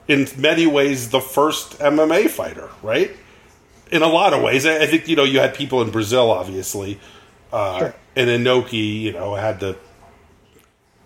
[0.09, 3.11] in many ways the first MMA fighter, right?
[3.93, 6.99] In a lot of ways, I think you know you had people in Brazil, obviously,
[7.53, 7.95] uh, Sure.
[8.17, 9.77] and Inoki, you know, had the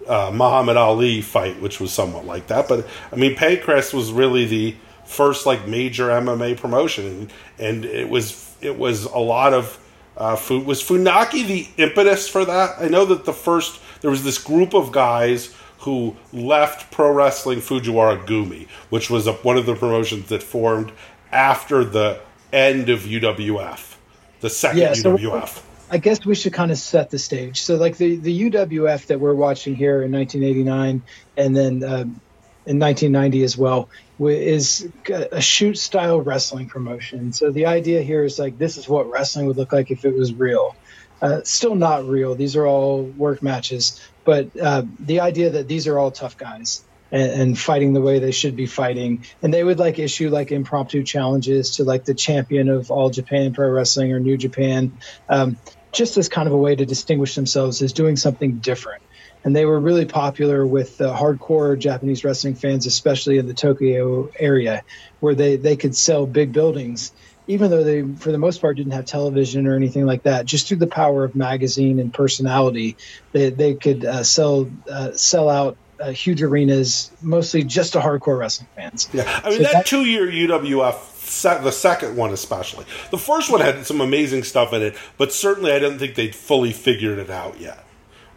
[0.07, 2.69] uh, Muhammad Ali fight, which was somewhat like that.
[2.69, 8.09] But I mean, Pancrase was really the first like major MMA promotion, and, and it
[8.09, 9.79] was it was a lot of
[10.17, 10.65] uh, food.
[10.65, 12.77] Was Funaki the impetus for that?
[12.79, 17.59] I know that the first there was this group of guys who left pro wrestling
[17.59, 20.93] Fujiwara Gumi, which was a, one of the promotions that formed
[21.33, 22.21] after the
[22.53, 23.97] end of UWF,
[24.41, 25.63] the second Yeah, so- UWF.
[25.89, 27.63] I guess we should kind of set the stage.
[27.63, 31.03] So, like the, the UWF that we're watching here in 1989
[31.37, 32.21] and then um
[32.67, 37.33] in 1990 as well is a shoot style wrestling promotion.
[37.33, 40.15] So, the idea here is like this is what wrestling would look like if it
[40.17, 40.75] was real.
[41.23, 42.35] Uh, still not real.
[42.35, 44.01] These are all work matches.
[44.25, 48.19] But uh, the idea that these are all tough guys and, and fighting the way
[48.19, 49.25] they should be fighting.
[49.43, 53.53] And they would like issue like impromptu challenges to like the champion of all Japan
[53.55, 55.57] Pro Wrestling or New Japan, um,
[55.93, 59.03] just as kind of a way to distinguish themselves as doing something different.
[59.45, 64.83] And they were really popular with hardcore Japanese wrestling fans, especially in the Tokyo area,
[65.21, 67.13] where they, they could sell big buildings,
[67.47, 70.47] even though they, for the most part, didn't have television or anything like that.
[70.47, 72.97] Just through the power of magazine and personality,
[73.31, 78.39] they, they could uh, sell uh, sell out uh, huge arenas, mostly just to hardcore
[78.39, 79.09] wrestling fans.
[79.13, 82.85] Yeah, I mean So that, that- two year UWF, the second one especially.
[83.11, 86.35] The first one had some amazing stuff in it, but certainly I didn't think they'd
[86.35, 87.85] fully figured it out yet.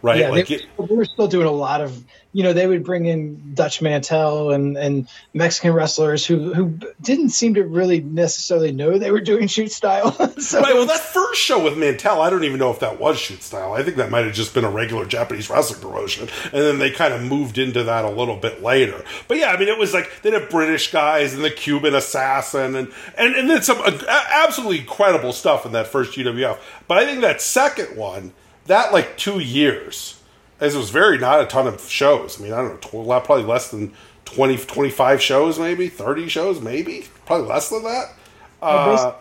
[0.02, 0.20] Right?
[0.20, 2.84] Yeah, like they, it, they were still doing a lot of, you know, they would
[2.84, 8.72] bring in Dutch Mantel and, and Mexican wrestlers who, who didn't seem to really necessarily
[8.72, 10.12] know they were doing shoot style.
[10.38, 10.74] so, right.
[10.74, 13.74] Well, that first show with Mantel, I don't even know if that was shoot style.
[13.74, 16.90] I think that might have just been a regular Japanese wrestling promotion, and then they
[16.90, 19.04] kind of moved into that a little bit later.
[19.28, 22.76] But yeah, I mean, it was like they had British guys and the Cuban assassin,
[22.76, 26.58] and and and then some uh, absolutely incredible stuff in that first UWF.
[26.88, 28.32] But I think that second one,
[28.70, 30.20] that like two years,
[30.60, 32.40] as it was very not a ton of shows.
[32.40, 33.92] I mean, I don't know, probably less than
[34.26, 38.12] 20, 25 shows, maybe thirty shows, maybe probably less than that.
[38.62, 39.14] Uh,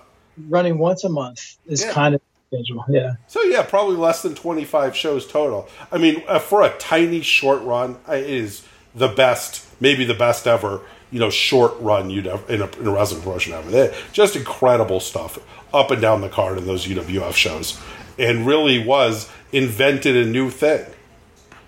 [0.48, 1.92] running once a month is Yeah.
[1.94, 2.84] kind of schedule.
[2.90, 3.14] Yeah.
[3.28, 5.68] so yeah, probably less than twenty five shows total.
[5.92, 10.48] I mean, uh, for a tiny short run, it is the best, maybe the best
[10.48, 10.82] ever.
[11.12, 13.70] You know, short run you'd ever, in a, in a wrestling promotion ever.
[13.72, 15.40] They, just incredible stuff
[15.74, 17.80] up and down the card in those UWF shows,
[18.20, 20.86] and really was invented a new thing,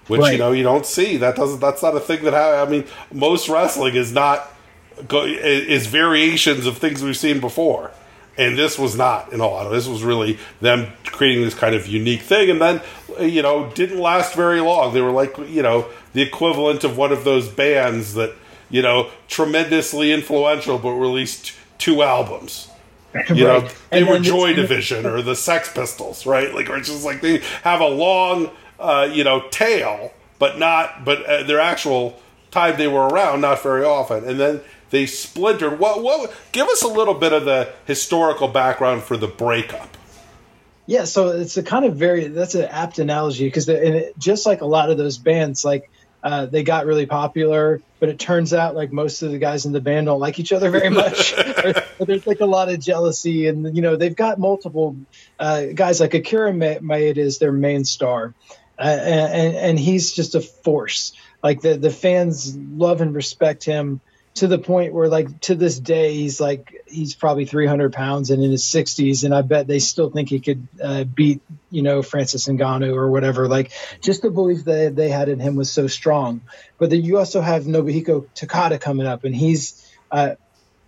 [0.08, 1.18] which you know you don't see.
[1.18, 1.60] That doesn't.
[1.60, 2.34] That's not a thing that.
[2.34, 4.52] Ha- I mean, most wrestling is not
[5.08, 7.92] go, is variations of things we've seen before.
[8.38, 11.76] And this was not in a lot of this was really them creating this kind
[11.76, 12.82] of unique thing, and then
[13.20, 14.94] you know didn't last very long.
[14.94, 18.34] They were like you know the equivalent of one of those bands that
[18.70, 22.70] you know tremendously influential but released two albums.
[23.30, 26.54] You know they And were Joy Division or the Sex Pistols, right?
[26.54, 31.06] Like, or it's just like they have a long, uh, you know, tail, but not,
[31.06, 32.20] but uh, their actual
[32.52, 35.80] time they were around not very often, and then they splintered.
[35.80, 36.04] What?
[36.04, 36.34] What?
[36.52, 39.98] Give us a little bit of the historical background for the breakup.
[40.86, 44.62] Yeah, so it's a kind of very that's an apt analogy because and just like
[44.62, 45.90] a lot of those bands, like
[46.24, 49.72] uh, they got really popular, but it turns out like most of the guys in
[49.72, 51.36] the band don't like each other very much.
[52.00, 54.96] There's like a lot of jealousy, and you know they've got multiple
[55.40, 58.34] uh, guys like Akira Ma- Maeda is their main star,
[58.78, 61.14] uh, and and he's just a force.
[61.42, 64.00] Like the the fans love and respect him
[64.36, 68.44] to the point where like to this day he's like he's probably 300 pounds and
[68.44, 72.04] in his 60s and i bet they still think he could uh, beat you know,
[72.04, 73.48] Francis Ngannou or whatever.
[73.48, 73.72] Like
[74.02, 76.42] just the belief that they had in him was so strong.
[76.78, 80.36] But then you also have Nobuhiko Takada coming up, and he's uh,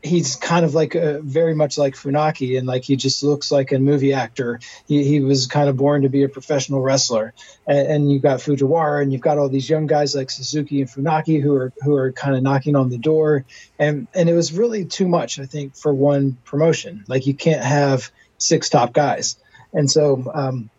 [0.04, 3.72] he's kind of like a, very much like Funaki, and like he just looks like
[3.72, 4.60] a movie actor.
[4.88, 7.34] He, he was kind of born to be a professional wrestler.
[7.66, 10.90] And, and you've got Fujiwara, and you've got all these young guys like Suzuki and
[10.90, 13.46] Funaki who are who are kind of knocking on the door.
[13.80, 17.06] And and it was really too much, I think, for one promotion.
[17.08, 19.38] Like you can't have six top guys,
[19.74, 20.30] and so.
[20.34, 20.70] Um,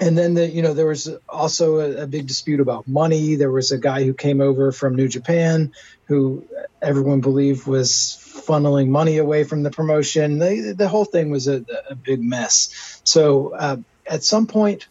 [0.00, 3.34] and then the, you know there was also a, a, big dispute about money.
[3.34, 5.72] There was a guy who came over from New Japan
[6.06, 6.44] who
[6.82, 10.38] everyone believed was funneling money away from the promotion.
[10.38, 13.00] The whole thing was a, a big mess.
[13.04, 13.76] So uh,
[14.06, 14.88] at some point,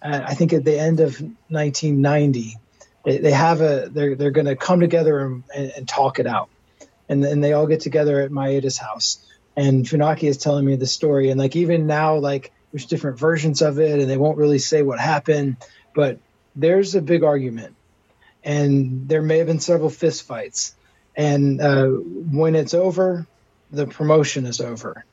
[0.00, 2.56] uh, I think at the end of 1990,
[3.04, 6.26] they, they have a they're they're going to come together and, and, and, talk it
[6.26, 6.48] out,
[7.08, 9.18] and then they all get together at Maeda's house.
[9.56, 13.62] And Funaki is telling me the story, and like even now, like there's different versions
[13.62, 15.56] of it, and they won't really say what happened,
[15.94, 16.18] but
[16.56, 17.74] there's a big argument,
[18.42, 20.74] and there may have been several fistfights
[21.16, 23.26] and uh, when it's over,
[23.70, 25.04] the promotion is over.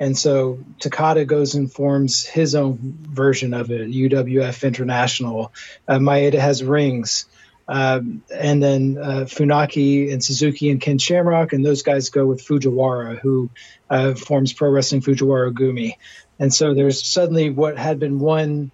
[0.00, 5.52] And so Takada goes and forms his own version of it, UWF International.
[5.88, 7.26] Uh, Maeda has rings.
[7.66, 12.46] Um, and then uh, Funaki and Suzuki and Ken Shamrock, and those guys go with
[12.46, 13.50] Fujiwara, who
[13.90, 15.96] uh, forms Pro Wrestling Fujiwara Gumi.
[16.38, 18.70] And so there's suddenly what had been one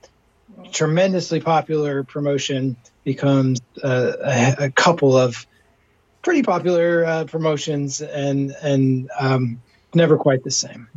[0.72, 5.46] tremendously popular promotion becomes uh, a, a couple of
[6.22, 9.62] pretty popular uh, promotions and and um,
[9.94, 10.88] never quite the same.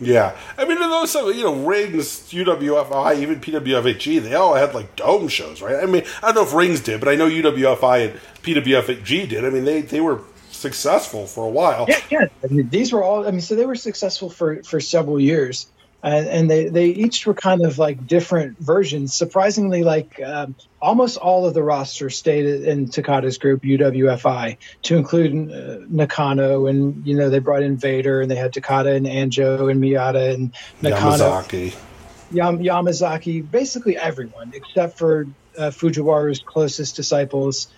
[0.00, 5.28] Yeah, I mean, those you know Rings, UWFI, even PWFG, they all had like dome
[5.28, 5.76] shows, right?
[5.76, 9.44] I mean, I don't know if Rings did, but I know UWFI and PWFG did.
[9.44, 10.20] I mean, they they were
[10.50, 11.86] successful for a while.
[11.88, 12.26] Yeah, yeah.
[12.42, 13.26] I mean, these were all.
[13.26, 15.68] I mean, so they were successful for for several years
[16.02, 19.14] and, and they, they each were kind of like different versions.
[19.14, 25.52] Surprisingly, like um, almost all of the roster stayed in Takada's group UWFI, to include
[25.52, 29.70] uh, Nakano, and you know they brought in Vader, and they had Takada and Anjo
[29.70, 31.74] and Miyato and Nakano, Yamazaki,
[32.32, 37.68] Yam- Yamazaki, basically everyone except for uh, Fujiwara's closest disciples,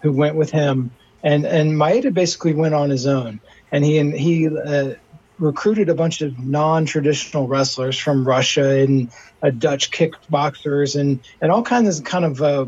[0.00, 0.90] who went with him,
[1.22, 4.48] and and Maeda basically went on his own, and he and he.
[4.48, 4.94] Uh,
[5.38, 9.10] recruited a bunch of non-traditional wrestlers from Russia and
[9.42, 12.42] uh, Dutch kickboxers and and all kinds of kind of.
[12.42, 12.66] Uh,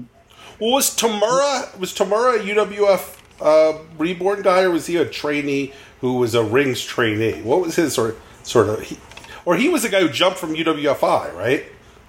[0.60, 5.72] well, was Tamura was Tamura a UWF uh, reborn guy, or was he a trainee
[6.00, 7.42] who was a rings trainee?
[7.42, 8.98] What was his sort of, sort of he,
[9.44, 11.64] or he was a guy who jumped from UWFI, right?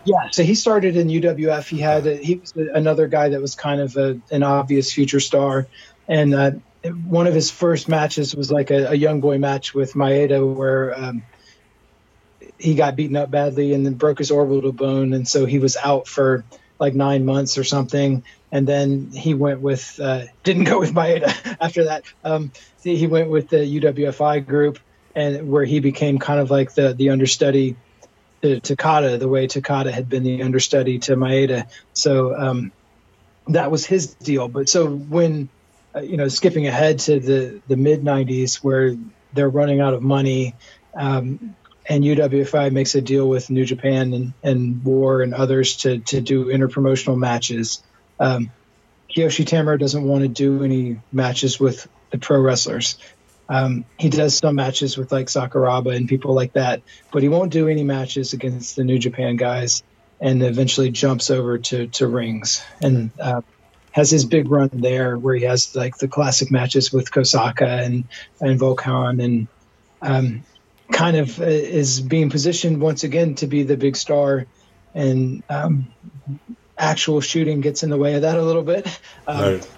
[0.06, 1.68] Yeah, so he started in UWF.
[1.68, 5.20] He had a, he was another guy that was kind of a, an obvious future
[5.20, 5.68] star,
[6.08, 6.52] and uh,
[6.84, 10.98] one of his first matches was like a, a young boy match with Maeda where
[10.98, 11.24] um,
[12.60, 15.78] he got beaten up badly and then broke his orbital bone, and so he was
[15.78, 16.44] out for
[16.80, 18.24] like nine months or something.
[18.52, 22.04] And then he went with uh, didn't go with Maeda after that.
[22.24, 22.52] Um,
[22.84, 24.80] he went with the UWFI group,
[25.16, 27.76] and where he became kind of like the the understudy
[28.42, 31.68] to Takada, the way Takada had been the understudy to Maeda.
[31.94, 32.72] So um,
[33.48, 34.48] that was his deal.
[34.48, 35.50] But so when
[36.02, 38.96] you know, skipping ahead to the, the mid 90s where
[39.34, 40.56] they're running out of money.
[40.96, 41.56] Um,
[41.90, 46.20] and UWFI makes a deal with New Japan and, and War and others to, to
[46.20, 47.82] do interpromotional matches.
[48.20, 48.52] Um,
[49.10, 52.98] Kiyoshi Tamura doesn't want to do any matches with the pro wrestlers.
[53.50, 56.82] Um, he does some matches with like Sakuraba and people like that,
[57.12, 59.84] but he won't do any matches against the New Japan guys
[60.20, 62.62] and eventually jumps over to, to rings.
[62.82, 63.42] And uh,
[63.98, 68.04] has his big run there where he has like the classic matches with Kosaka and
[68.40, 69.48] and Volk Han and
[70.04, 70.44] um,
[70.92, 74.46] kind of uh, is being positioned once again to be the big star
[74.94, 75.88] and um,
[76.78, 78.88] actual shooting gets in the way of that a little bit.
[79.26, 79.70] Um, right.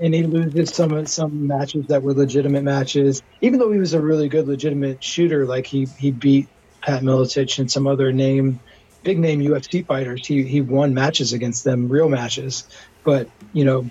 [0.00, 4.00] And he loses some some matches that were legitimate matches, even though he was a
[4.00, 5.44] really good legitimate shooter.
[5.44, 6.48] Like he he beat
[6.80, 8.60] Pat Miletich and some other name,
[9.04, 10.26] big name UFC fighters.
[10.26, 12.66] He he won matches against them, real matches.
[13.04, 13.90] But you know,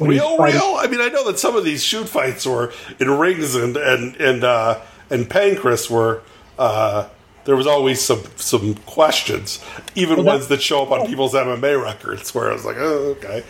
[0.00, 0.76] real, real.
[0.78, 4.16] I mean, I know that some of these shoot fights were in rings, and and
[4.16, 4.80] and uh,
[5.10, 6.22] and Pancrase were.
[6.58, 7.08] Uh,
[7.44, 9.62] there was always some some questions,
[9.94, 13.16] even well, ones that show up on people's MMA records, where I was like, oh,
[13.18, 13.44] okay.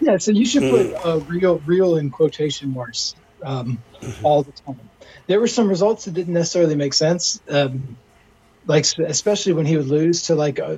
[0.00, 1.06] Yeah, so you should put mm.
[1.06, 4.26] uh, real, real in quotation marks um, mm-hmm.
[4.26, 4.80] all the time.
[5.26, 7.96] There were some results that didn't necessarily make sense, um,
[8.66, 10.76] like especially when he would lose to like uh,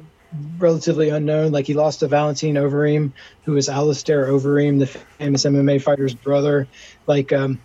[0.58, 1.52] relatively unknown.
[1.52, 3.12] Like he lost to Valentin Overeem,
[3.44, 6.68] who is Alistair Overeem, the famous MMA fighter's brother.
[7.06, 7.60] Like um,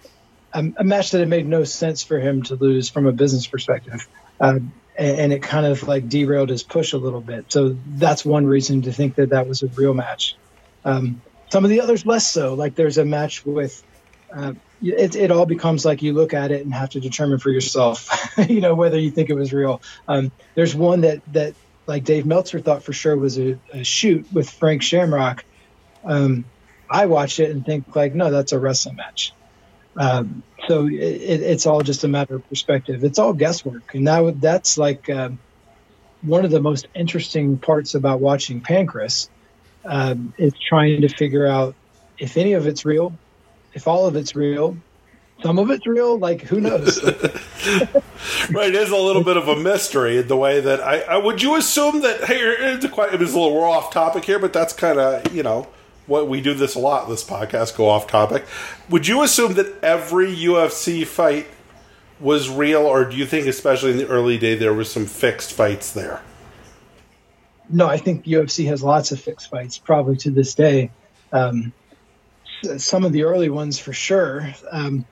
[0.53, 3.47] a, a, match that it made no sense for him to lose from a business
[3.47, 4.07] perspective.
[4.39, 4.59] Uh,
[4.97, 7.51] and, and, it kind of like derailed his push a little bit.
[7.51, 10.35] So that's one reason to think that that was a real match.
[10.85, 12.53] Um, some of the others less so.
[12.53, 13.83] Like there's a match with.
[14.33, 17.49] Uh, it, it all becomes like you look at it and have to determine for
[17.49, 18.09] yourself,
[18.49, 19.81] you know, whether you think it was real.
[20.07, 21.55] Um, there's one that that
[21.87, 25.45] like Dave Meltzer thought for sure was a, a shoot with Frank Shamrock.
[26.03, 26.45] Um,
[26.89, 29.33] I watch it and think like, no, that's a wrestling match.
[29.95, 33.03] Um, so it, it's all just a matter of perspective.
[33.03, 35.29] It's all guesswork, and that that's like uh,
[36.21, 39.29] one of the most interesting parts about watching Pancrase
[39.85, 41.73] um, is trying to figure out
[42.19, 43.17] if any of it's real,
[43.73, 44.77] if all of it's real,
[45.43, 46.17] some of it's real.
[46.17, 47.03] Like who knows?
[48.51, 51.17] right, it is a little bit of a mystery in the way that I, I
[51.17, 54.39] would you assume that hey, it's quite, it was a little we're off topic here,
[54.39, 55.67] but that's kind of you know
[56.07, 57.07] what we do this a lot.
[57.07, 58.45] This podcast go off topic.
[58.89, 61.47] Would you assume that every UFC fight
[62.19, 65.53] was real, or do you think, especially in the early day, there was some fixed
[65.53, 66.21] fights there?
[67.69, 70.89] No, I think UFC has lots of fixed fights, probably to this day.
[71.31, 71.73] Um,
[72.77, 74.53] some of the early ones for sure.
[74.71, 75.05] Um,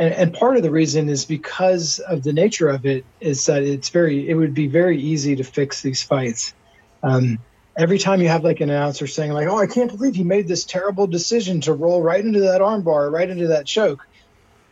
[0.00, 3.62] and, and, part of the reason is because of the nature of it is that
[3.62, 6.54] it's very it would be very easy to fix these fights.
[7.02, 7.38] Um,
[7.76, 10.48] every time you have like an announcer saying like oh i can't believe he made
[10.48, 14.06] this terrible decision to roll right into that armbar right into that choke.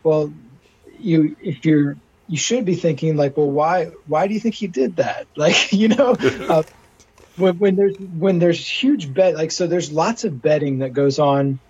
[0.03, 0.33] Well
[0.99, 4.67] you if you're you should be thinking like well why why do you think he
[4.67, 5.27] did that?
[5.37, 6.17] Like you know
[6.49, 6.63] uh,
[7.37, 11.19] when, when there's when there's huge bet like so there's lots of betting that goes
[11.19, 11.61] on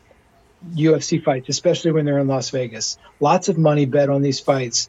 [0.75, 2.99] UFC fights, especially when they're in Las Vegas.
[3.21, 4.89] Lots of money bet on these fights.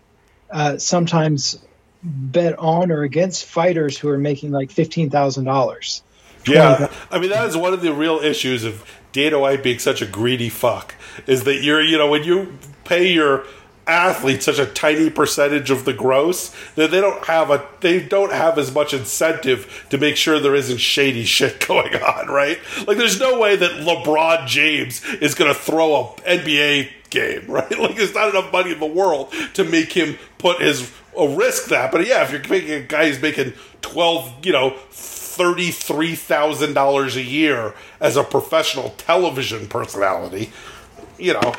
[0.49, 1.59] Uh, sometimes
[2.03, 6.03] bet on or against fighters who are making like fifteen thousand dollars.
[6.47, 10.01] Yeah, I mean that is one of the real issues of Dana White being such
[10.01, 10.95] a greedy fuck.
[11.28, 13.45] Is that you're you know when you pay your
[13.89, 18.31] athletes such a tiny percentage of the gross that they don't have a they don't
[18.31, 22.59] have as much incentive to make sure there isn't shady shit going on, right?
[22.87, 27.77] Like there's no way that LeBron James is going to throw a NBA game, right?
[27.77, 31.69] Like there's not enough money in the world to make him put his a risk
[31.69, 31.91] that.
[31.91, 36.73] But yeah, if you're making a guy who's making twelve, you know, thirty three thousand
[36.73, 40.51] dollars a year as a professional television personality,
[41.17, 41.53] you know,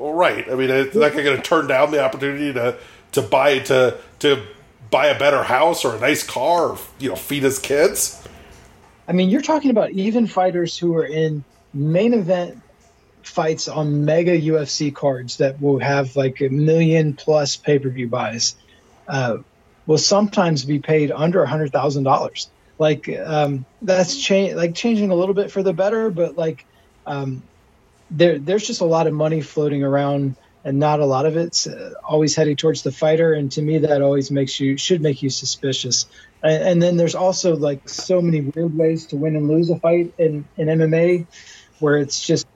[0.00, 0.50] well, right.
[0.50, 2.76] I mean, that guy going to turn down the opportunity to
[3.12, 4.42] to buy to to
[4.90, 8.26] buy a better house or a nice car, or, you know, feed his kids?
[9.06, 11.44] I mean, you're talking about even fighters who are in
[11.74, 12.60] main event
[13.22, 18.08] fights on mega UFC cards that will have like a million plus pay per view
[18.08, 18.56] buys.
[19.06, 19.38] Uh,
[19.86, 22.48] will sometimes be paid under a hundred thousand dollars.
[22.78, 26.64] Like um, that's change, like changing a little bit for the better, but like
[27.06, 27.42] um,
[28.10, 31.66] there there's just a lot of money floating around and not a lot of it's
[31.66, 33.32] uh, always heading towards the fighter.
[33.32, 36.06] And to me that always makes you should make you suspicious.
[36.42, 39.78] And, and, then there's also like so many weird ways to win and lose a
[39.78, 41.26] fight in, in mma
[41.80, 42.46] where it's just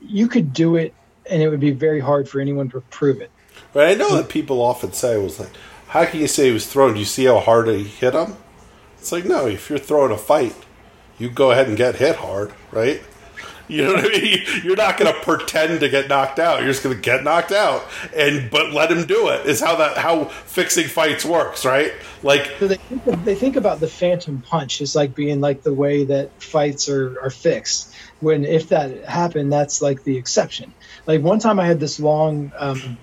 [0.00, 0.94] you could do it
[1.28, 3.30] and it would be very hard for anyone to prove it.
[3.72, 5.50] But i know that people often say was like
[5.88, 6.94] how can you say he was thrown?
[6.94, 8.36] Do you see how hard he hit him?
[8.98, 10.56] It's like no if you're throwing a fight
[11.18, 13.02] you go ahead and get hit hard right
[13.68, 14.38] you know what I mean?
[14.62, 16.60] You're not going to pretend to get knocked out.
[16.60, 17.84] You're just going to get knocked out,
[18.14, 19.46] and but let him do it.
[19.46, 21.92] Is how that how fixing fights works, right?
[22.22, 25.62] Like so they think, of, they think about the phantom punch as like being like
[25.62, 27.94] the way that fights are are fixed.
[28.20, 30.72] When if that happened, that's like the exception.
[31.06, 32.98] Like one time, I had this long um,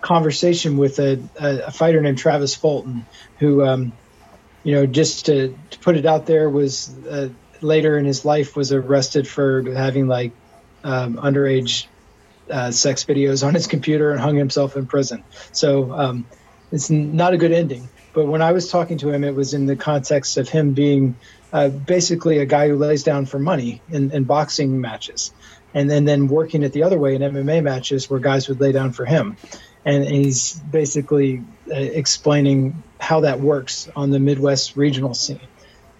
[0.00, 3.06] conversation with a, a, fighter named Travis Fulton,
[3.38, 3.92] who, um,
[4.62, 6.94] you know, just to, to, put it out there, was.
[7.06, 7.28] Uh,
[7.66, 10.32] later in his life was arrested for having like
[10.84, 11.86] um, underage
[12.50, 15.24] uh, sex videos on his computer and hung himself in prison.
[15.52, 16.26] So um,
[16.72, 17.88] it's not a good ending.
[18.12, 21.16] But when I was talking to him, it was in the context of him being
[21.52, 25.32] uh, basically a guy who lays down for money in, in boxing matches,
[25.74, 28.72] and then then working it the other way in MMA matches where guys would lay
[28.72, 29.36] down for him.
[29.84, 35.40] And he's basically uh, explaining how that works on the Midwest regional scene.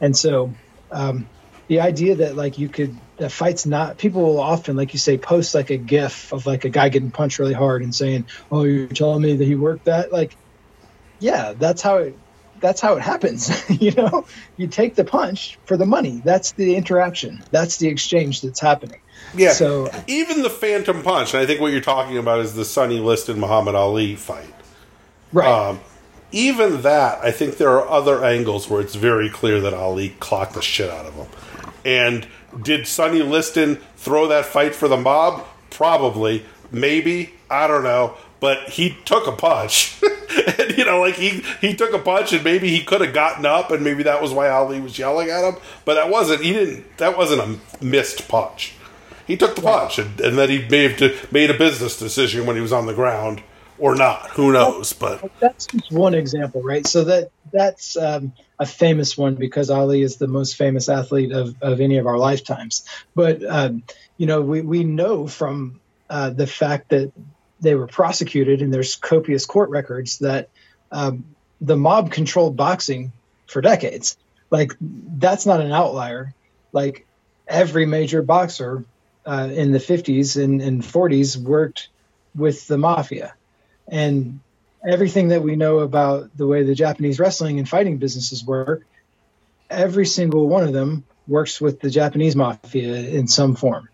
[0.01, 0.55] And so
[0.91, 1.29] um,
[1.69, 5.19] the idea that like you could the fight's not people will often like you say
[5.19, 8.65] post like a gif of like a guy getting punched really hard and saying oh
[8.65, 10.13] you're telling me that he worked that?
[10.13, 10.37] Like
[11.19, 12.19] yeah that's how it
[12.61, 13.51] that's how it happens
[13.81, 14.27] you know?
[14.57, 16.23] You take the punch for the money.
[16.25, 17.43] That's the interaction.
[17.51, 19.01] That's the exchange that's happening.
[19.35, 19.53] Yeah.
[19.53, 23.01] So even the phantom punch and i think what you're talking about is the sonny
[23.01, 24.55] liston muhammad ali fight.
[25.33, 25.49] Right.
[25.49, 25.81] Um,
[26.33, 30.55] even that i think there are other angles where it's very clear that ali clocked
[30.55, 31.27] the shit out of him
[31.87, 32.27] and
[32.63, 35.47] did Sonny Liston throw that fight for the mob?
[35.71, 36.45] Probably.
[36.73, 37.35] Maybe.
[37.49, 38.17] I don't know.
[38.41, 39.97] But he took a punch.
[40.59, 43.47] and you know, like he he took a punch, and maybe he could have gotten
[43.47, 45.61] up, and maybe that was why Ali was yelling at him.
[45.85, 46.43] But that wasn't.
[46.43, 46.99] He didn't.
[46.99, 48.75] That wasn't a missed punch.
[49.25, 52.63] He took the punch, and, and then he made made a business decision when he
[52.63, 53.43] was on the ground,
[53.79, 54.31] or not.
[54.31, 54.93] Who knows?
[54.93, 56.87] But that's just one example, right?
[56.87, 61.55] So that that's um, a famous one because Ali is the most famous athlete of,
[61.63, 62.85] of any of our lifetimes.
[63.15, 63.83] But um,
[64.17, 67.13] you know, we we know from uh, the fact that
[67.61, 70.51] they were prosecuted and there's copious court records that
[70.93, 71.25] um,
[71.61, 73.13] the mob controlled boxing
[73.47, 74.17] for decades.
[74.51, 76.35] Like that's not an outlier.
[76.73, 77.07] Like
[77.49, 78.85] every major boxer
[79.25, 81.89] uh, in the 50s and, and 40s worked
[82.35, 83.35] with the mafia,
[83.89, 84.41] and
[84.87, 88.87] everything that we know about the way the Japanese wrestling and fighting businesses work,
[89.69, 93.89] every single one of them works with the Japanese mafia in some form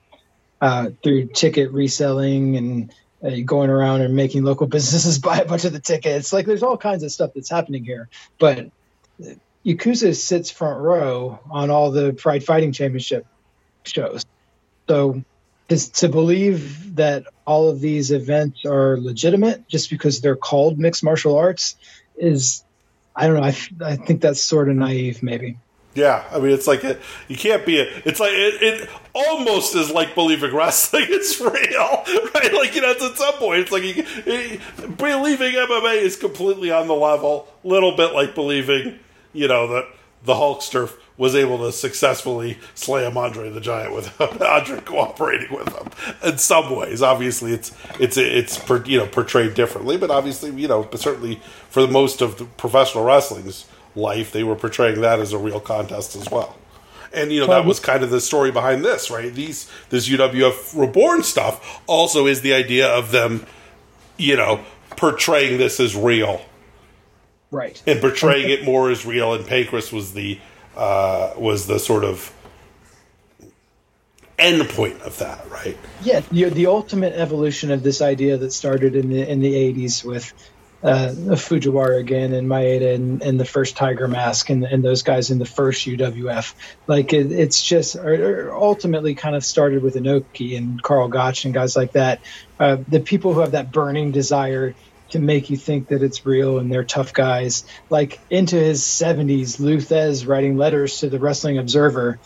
[0.60, 5.64] uh, through ticket reselling and uh, going around and making local businesses buy a bunch
[5.64, 6.32] of the tickets.
[6.32, 8.08] Like there's all kinds of stuff that's happening here.
[8.38, 8.70] But
[9.64, 13.26] Yakuza sits front row on all the Pride Fighting Championship
[13.84, 14.26] shows.
[14.88, 15.24] So
[15.76, 21.36] to believe that all of these events are legitimate just because they're called mixed martial
[21.36, 21.76] arts
[22.16, 22.64] is,
[23.14, 23.42] I don't know.
[23.42, 25.58] I, I think that's sort of naive, maybe.
[25.94, 26.98] Yeah, I mean, it's like a,
[27.28, 27.78] you can't be.
[27.78, 31.50] A, it's like it, it almost is like believing wrestling is real,
[32.34, 32.50] right?
[32.54, 36.88] Like you know, at some point, it's like you, it, believing MMA is completely on
[36.88, 37.46] the level.
[37.62, 39.00] Little bit like believing,
[39.34, 39.84] you know, that
[40.24, 45.90] the Hulkster was able to successfully slam Andre the Giant without Andre cooperating with him.
[46.22, 50.84] In some ways, obviously, it's it's it's you know portrayed differently, but obviously, you know,
[50.84, 55.32] but certainly for the most of the professional wrestling's life, they were portraying that as
[55.32, 56.56] a real contest as well.
[57.12, 59.32] And you know that was kind of the story behind this, right?
[59.32, 63.46] These this UWF Reborn stuff also is the idea of them,
[64.16, 64.64] you know,
[64.96, 66.40] portraying this as real,
[67.52, 67.80] right?
[67.86, 69.34] And portraying it more as real.
[69.34, 70.40] And Pancrase was the
[70.76, 72.34] uh, was the sort of
[74.38, 75.76] end point of that, right?
[76.02, 80.04] Yeah, the, the ultimate evolution of this idea that started in the in the '80s
[80.04, 80.32] with
[80.82, 85.30] uh, Fujiwara again and Maeda and, and, the first Tiger Mask and, and, those guys
[85.30, 86.54] in the first UWF.
[86.88, 91.44] Like it, it's just or, or ultimately kind of started with Inoki and Karl Gotch
[91.44, 92.20] and guys like that.
[92.58, 94.74] Uh, the people who have that burning desire
[95.12, 97.64] to make you think that it's real and they're tough guys.
[97.88, 102.18] Like into his 70s, Lou Thesz writing letters to the Wrestling Observer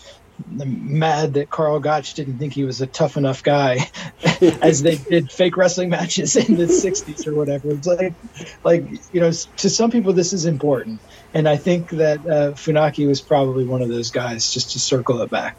[0.55, 3.91] mad that Karl Gotch didn't think he was a tough enough guy
[4.61, 7.71] as they did fake wrestling matches in the 60s or whatever.
[7.71, 8.15] It's like,
[8.63, 11.01] like, you know, to some people, this is important.
[11.33, 15.21] And I think that uh, Funaki was probably one of those guys, just to circle
[15.23, 15.57] it back.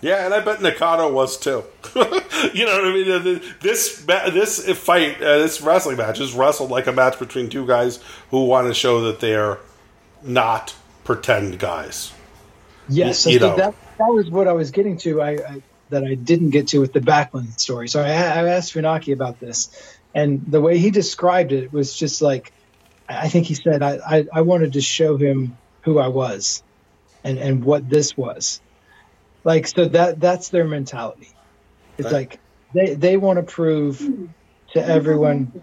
[0.00, 1.64] Yeah, and I bet Nakano was too.
[1.94, 3.40] you know what I mean?
[3.60, 8.00] This this fight, uh, this wrestling match is wrestled like a match between two guys
[8.30, 9.58] who want to show that they're
[10.22, 10.74] not
[11.04, 12.12] pretend guys.
[12.88, 13.56] Yes, you, you know.
[13.56, 15.20] that that was what I was getting to.
[15.20, 17.88] I, I that I didn't get to with the Backlund story.
[17.88, 19.70] So I, I asked Funaki about this,
[20.14, 22.52] and the way he described it was just like
[23.08, 26.62] I think he said I, I, I wanted to show him who I was,
[27.24, 28.60] and and what this was,
[29.48, 31.30] like so that that's their mentality.
[31.96, 32.12] It's right.
[32.12, 32.40] like
[32.74, 33.98] they they want to prove
[34.74, 35.62] to everyone.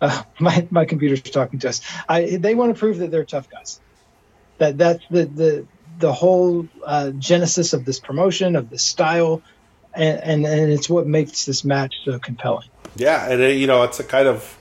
[0.00, 1.80] Uh, my my computer's talking to us.
[2.08, 3.80] I they want to prove that they're tough guys.
[4.58, 5.66] That that's the the
[5.98, 9.42] the whole uh, genesis of this promotion, of this style,
[9.92, 12.68] and, and, and it's what makes this match so compelling.
[12.94, 14.56] Yeah, and it, you know, it's a kind of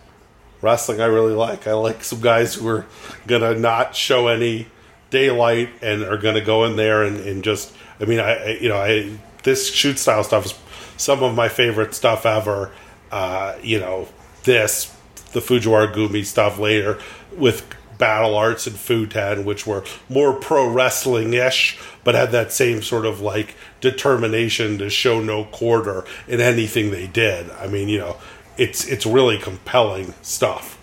[0.61, 1.67] wrestling I really like.
[1.67, 2.87] I like some guys who are
[3.27, 4.67] gonna not show any
[5.11, 7.71] daylight and are gonna go in there and, and just.
[7.99, 10.53] I mean, I you know, I this shoot style stuff is
[10.97, 12.71] some of my favorite stuff ever.
[13.11, 14.07] Uh, you know,
[14.43, 14.95] this
[15.31, 16.99] the Fujiwara Gumi stuff later
[17.35, 17.67] with
[17.97, 23.05] battle arts and Futen, which were more pro wrestling ish, but had that same sort
[23.05, 27.49] of like determination to show no quarter in anything they did.
[27.51, 28.17] I mean, you know,
[28.57, 30.77] it's it's really compelling stuff,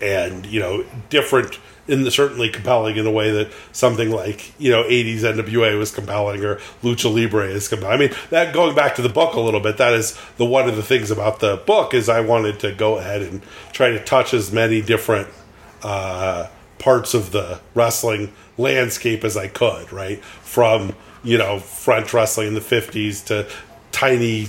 [0.00, 1.58] and you know, different
[1.88, 5.90] in the certainly compelling in a way that something like you know 80s NWA was
[5.90, 7.94] compelling or Lucha Libre is compelling.
[7.94, 10.68] I mean, that going back to the book a little bit, that is the one
[10.68, 14.02] of the things about the book is I wanted to go ahead and try to
[14.02, 15.28] touch as many different
[15.82, 20.22] uh, parts of the wrestling landscape as I could, right?
[20.24, 23.48] From, you know, French wrestling in the 50s to
[23.92, 24.48] tiny,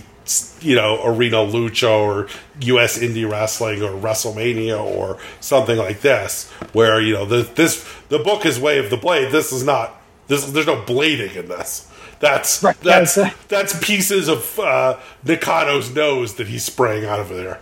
[0.62, 2.28] you know, arena lucha or
[2.62, 8.20] US indie wrestling or WrestleMania or something like this, where, you know, the, this, the
[8.20, 9.32] book is Way of the Blade.
[9.32, 11.90] This is not, this, there's no blading in this.
[12.20, 12.80] That's right.
[12.80, 13.20] that's
[13.50, 17.60] that's pieces of uh, Nakano's nose that he's spraying out of there.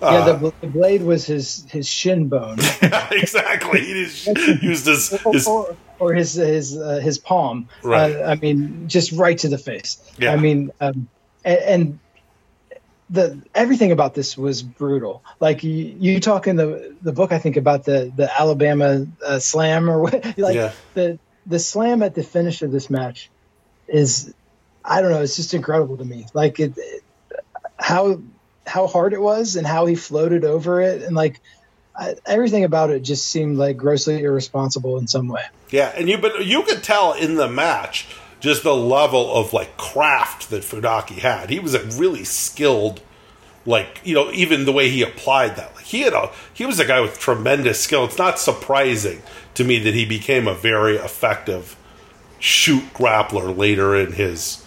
[0.00, 2.58] Uh, yeah, the, the, blade was his his shin bone.
[3.10, 3.80] exactly.
[3.80, 3.92] He
[4.62, 7.68] used his, his or, or, his his uh, his palm.
[7.82, 8.14] Right.
[8.14, 9.98] Uh, I mean, just right to the face.
[10.18, 10.34] Yeah.
[10.34, 11.08] I mean, um,
[11.44, 11.98] and, and,
[13.12, 15.24] the everything about this was brutal.
[15.40, 19.40] Like you, you, talk in the the book, I think about the the Alabama uh,
[19.40, 20.72] slam or what, like yeah.
[20.94, 23.28] the the slam at the finish of this match
[23.88, 24.32] is,
[24.84, 26.26] I don't know, it's just incredible to me.
[26.34, 27.02] Like it, it
[27.78, 28.22] how
[28.64, 31.40] how hard it was and how he floated over it and like
[31.96, 35.42] I, everything about it just seemed like grossly irresponsible in some way.
[35.70, 38.06] Yeah, and you but you could tell in the match
[38.40, 41.50] just the level of like craft that Funaki had.
[41.50, 43.00] He was a really skilled
[43.66, 46.80] like you know even the way he applied that like he had a he was
[46.80, 49.20] a guy with tremendous skill it's not surprising
[49.52, 51.76] to me that he became a very effective
[52.38, 54.64] shoot grappler later in his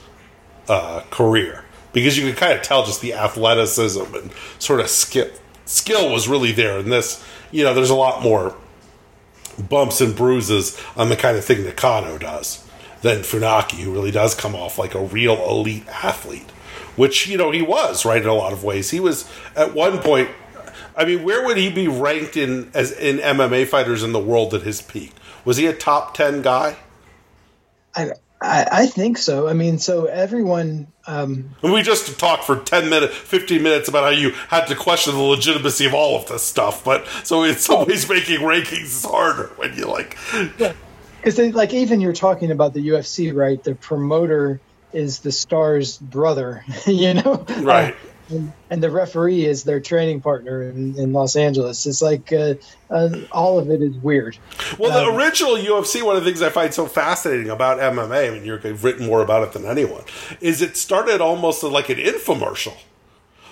[0.70, 5.30] uh, career because you could kind of tell just the athleticism and sort of skill
[5.66, 6.78] skill was really there.
[6.80, 8.56] And this, you know, there's a lot more
[9.70, 12.63] bumps and bruises on the kind of thing that Kano does
[13.04, 16.50] than Funaki, who really does come off like a real elite athlete,
[16.96, 18.90] which you know he was right in a lot of ways.
[18.90, 20.30] He was at one point.
[20.96, 24.54] I mean, where would he be ranked in as in MMA fighters in the world
[24.54, 25.12] at his peak?
[25.46, 26.78] Was he a top ten guy?
[27.96, 29.48] I I, I think so.
[29.48, 30.88] I mean, so everyone.
[31.06, 35.14] Um, we just talked for ten minutes, fifteen minutes about how you had to question
[35.14, 36.86] the legitimacy of all of this stuff.
[36.86, 40.18] But so in some ways, making rankings is harder when you like.
[40.58, 40.74] Yeah,
[41.24, 43.64] because like even you're talking about the UFC, right?
[43.64, 44.60] The promoter
[44.92, 47.94] is the star's brother, you know, right?
[47.94, 47.98] Uh,
[48.30, 51.86] and, and, the referee is their training partner in, in Los Angeles.
[51.86, 52.56] It's like uh,
[52.90, 54.38] uh, all of it is weird.
[54.80, 58.28] Well, the um, original UFC, one of the things I find so fascinating about MMA,
[58.28, 60.04] I mean, you've written more about it than anyone,
[60.40, 62.78] is it started almost like an infomercial.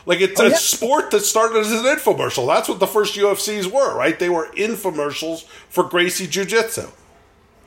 [0.05, 0.55] Like it's oh, a yeah.
[0.55, 2.47] sport that started as an infomercial.
[2.47, 4.17] That's what the first UFCs were, right?
[4.17, 6.87] They were infomercials for Gracie Jiu Jitsu.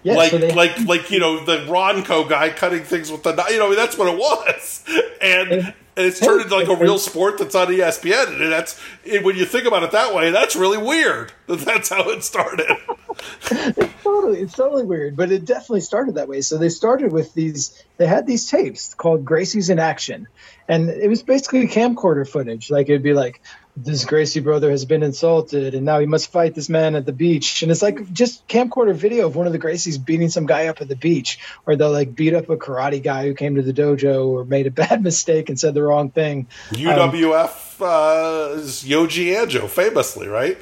[0.05, 3.45] Yeah, like, so they, like, like you know, the Ronco guy cutting things with the,
[3.51, 4.85] you know, that's what it was.
[5.25, 8.41] And and it's turned into like a real sport that's on ESPN.
[8.41, 8.79] And that's
[9.23, 11.33] when you think about it that way, that's really weird.
[11.47, 12.67] That that's how it started.
[13.51, 16.41] it's totally, it's totally weird, but it definitely started that way.
[16.41, 17.81] So they started with these.
[17.97, 20.27] They had these tapes called Gracie's in Action,
[20.69, 22.71] and it was basically camcorder footage.
[22.71, 23.41] Like it'd be like,
[23.77, 27.13] this Gracie brother has been insulted and now he must fight this man at the
[27.13, 27.63] beach.
[27.63, 30.81] And it's like just camcorder video of one of the Gracies beating some guy up
[30.81, 33.73] at the beach, or they'll like beat up a karate guy who came to the
[33.73, 36.47] dojo or made a bad mistake and said the wrong thing.
[36.71, 40.59] UWF um, uh, is Yoji Anjo, famously, right?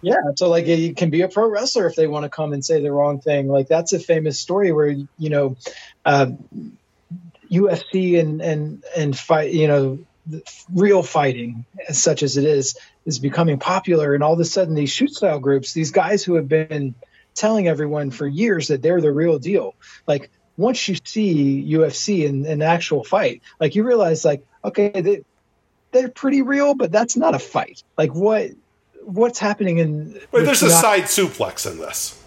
[0.00, 2.62] Yeah, so like you can be a pro wrestler if they want to come and
[2.62, 3.48] say the wrong thing.
[3.48, 5.56] Like that's a famous story where you know,
[6.04, 6.26] uh,
[7.50, 9.54] UFC and and and fight.
[9.54, 9.98] You know,
[10.72, 14.14] real fighting, such as it is, is becoming popular.
[14.14, 16.94] And all of a sudden, these shoot style groups, these guys who have been
[17.34, 19.74] telling everyone for years that they're the real deal,
[20.06, 25.24] like once you see UFC in an actual fight, like you realize, like, okay, they,
[25.92, 27.82] they're pretty real, but that's not a fight.
[27.96, 28.50] Like what
[29.02, 30.20] what's happening in?
[30.32, 32.20] Wait, there's a side suplex in this.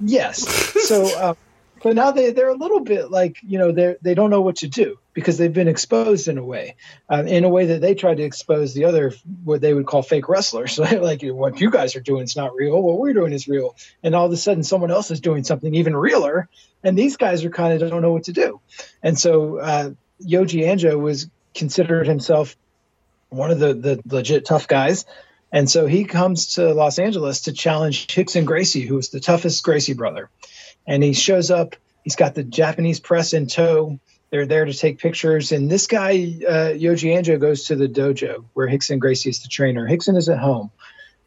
[0.00, 0.74] Yes.
[0.88, 1.06] So.
[1.18, 1.34] Uh,
[1.82, 4.56] but now they they're a little bit like you know they they don't know what
[4.56, 6.76] to do because they've been exposed in a way,
[7.10, 9.12] uh, in a way that they tried to expose the other
[9.44, 10.78] what they would call fake wrestlers.
[10.78, 12.80] like what you guys are doing is not real.
[12.80, 15.74] What we're doing is real, and all of a sudden someone else is doing something
[15.74, 16.48] even realer,
[16.82, 18.60] and these guys are kind of don't know what to do.
[19.02, 19.90] And so uh,
[20.22, 22.56] Yoji Anjo was considered himself
[23.28, 25.04] one of the the legit tough guys.
[25.50, 29.64] And so he comes to Los Angeles to challenge Rickson Gracie, who is the toughest
[29.64, 30.28] Gracie brother
[30.88, 31.76] and he shows up.
[32.02, 34.00] He's got the Japanese press in tow.
[34.30, 35.52] They're there to take pictures.
[35.52, 36.10] And this guy,
[36.46, 39.86] uh, Yoji Anjo, goes to the dojo where Rickson Gracie is the trainer.
[39.86, 40.70] Rickson is at home.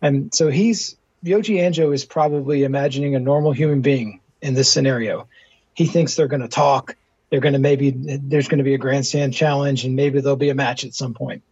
[0.02, 5.28] And so he's, Yoji Anjo is probably imagining a normal human being in this scenario.
[5.74, 6.96] He thinks they're going to talk.
[7.30, 10.50] They're going to maybe, there's going to be a grandstand challenge and maybe there'll be
[10.50, 11.44] a match at some point.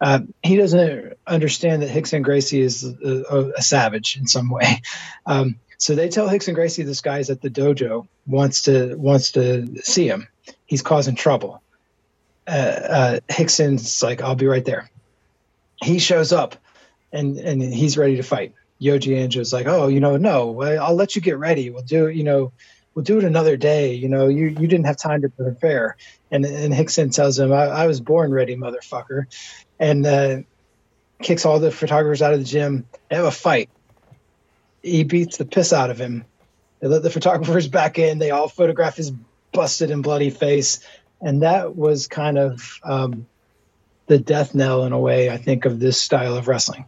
[0.00, 4.80] Uh, he doesn't understand that Rickson Gracie is a, a, a, savage in some way.
[5.26, 9.82] Um, so they tell Rickson Gracie this guy's at the dojo wants to wants to
[9.82, 10.28] see him.
[10.70, 11.62] He's causing trouble.
[12.46, 14.88] Uh, uh, Rickson's like, I'll be right there.
[15.82, 16.56] He shows up,
[17.12, 18.54] and and he's ready to fight.
[18.80, 21.68] Yoji Anjo's like, oh, you know, no, I'll let you get ready.
[21.68, 22.52] We'll do, you know,
[22.94, 23.94] we'll do it another day.
[23.94, 25.96] You know, you you didn't have time to prepare.
[26.30, 29.26] And and Rickson tells him, I, I was born ready, motherfucker,
[29.78, 30.36] and uh,
[31.20, 32.86] kicks all the photographers out of the gym.
[33.08, 33.68] They have a fight
[34.82, 36.24] he beats the piss out of him.
[36.80, 38.18] They let the photographers back in.
[38.18, 39.12] They all photograph his
[39.52, 40.80] busted and bloody face,
[41.20, 43.26] and that was kind of um,
[44.06, 45.30] the death knell in a way.
[45.30, 46.86] I think of this style of wrestling.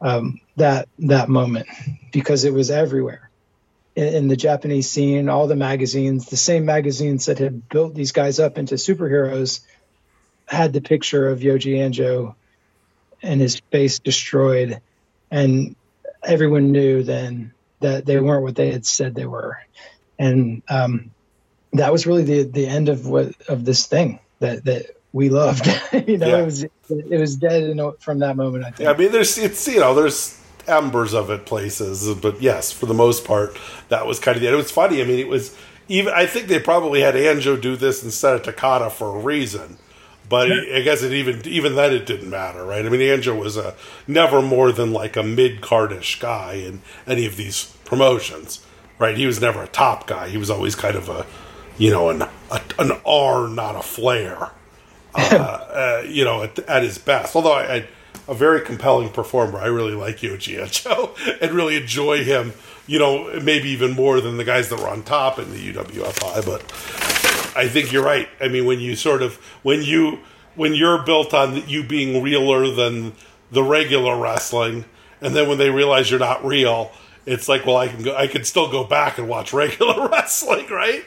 [0.00, 1.66] Um, that that moment
[2.10, 3.30] because it was everywhere
[3.94, 5.28] in, in, the Japanese scene.
[5.28, 9.60] All the magazines, the same magazines that had built these guys up into superheroes,
[10.46, 12.34] had the picture of Yoji Anjo
[13.22, 14.80] and his face destroyed,
[15.30, 15.76] and
[16.24, 19.58] everyone knew then that they weren't what they had said they were,
[20.18, 21.10] and um,
[21.72, 25.66] that was really the the end of what of this thing that that we loved.
[25.92, 26.38] you know, yeah.
[26.38, 28.64] it was it was dead in, from that moment.
[28.64, 28.80] I think.
[28.80, 32.86] Yeah, I mean, there's it's you know there's embers of it places, but yes, for
[32.86, 33.56] the most part,
[33.88, 34.52] that was kind of it.
[34.52, 35.00] It was funny.
[35.00, 35.56] I mean, it was
[35.88, 36.12] even.
[36.12, 39.78] I think they probably had Anjo do this instead of Takada for a reason.
[40.28, 40.76] But yeah.
[40.76, 42.86] I guess it even even then it didn't matter, right?
[42.86, 43.74] I mean, Anjo was a
[44.06, 48.64] never more than like a mid cardish guy in any of these promotions,
[49.00, 49.16] right?
[49.16, 50.28] He was never a top guy.
[50.28, 51.26] He was always kind of a,
[51.80, 54.50] you know, an a, an Arn, not a Flair
[55.14, 57.34] uh, uh, you know, at, at, his best.
[57.34, 57.88] Although I, I,
[58.28, 62.52] a very compelling performer, I really like Yoji Anjo and really enjoy him.
[62.86, 66.44] You know, maybe even more than the guys that were on top in the UWFI.
[66.44, 66.60] But
[67.56, 68.28] I think you're right.
[68.40, 70.18] I mean, when you sort of when you
[70.56, 73.14] when you're built on you being realer than
[73.50, 74.84] the regular wrestling,
[75.20, 76.92] and then when they realize you're not real,
[77.30, 80.66] it's like, well, I can go, I can still go back and watch regular wrestling,
[80.68, 81.04] right?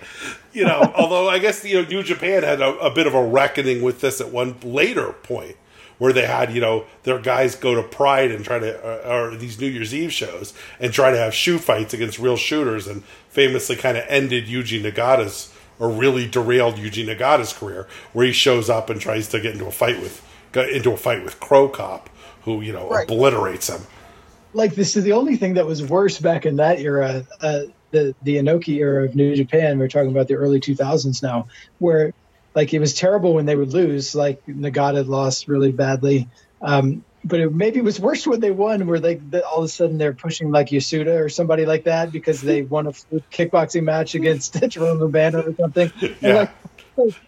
[0.54, 3.24] You know, although I guess you know New Japan had a, a, bit of a
[3.24, 5.58] reckoning with this at one later point
[5.98, 9.36] where they had you know their guys go to Pride and try to uh, or
[9.36, 13.04] these New Year's Eve shows and try to have shoe fights against real shooters and
[13.30, 18.70] famously kind of ended Yuji Nagata's or really derailed Yuji Nagata's career where he shows
[18.70, 22.10] up and tries to get into a fight with into a fight with Cro Cop
[22.44, 23.10] who you know right.
[23.10, 23.82] obliterates him
[24.54, 28.16] like this is the only thing that was worse back in that era, uh, the
[28.22, 29.80] the Inoki era of New Japan.
[29.80, 31.48] We're talking about the early 2000s now,
[31.80, 32.14] where
[32.56, 34.14] like it was terrible when they would lose.
[34.16, 36.30] Like Nagata lost really badly,
[36.62, 39.68] um, but it, maybe it was worse when they won, where they all of a
[39.68, 42.92] sudden they're pushing like Yasuda or somebody like that because they won a
[43.32, 45.92] kickboxing match against Jerome Le Banner or something.
[46.22, 46.30] Yeah.
[46.30, 46.52] And like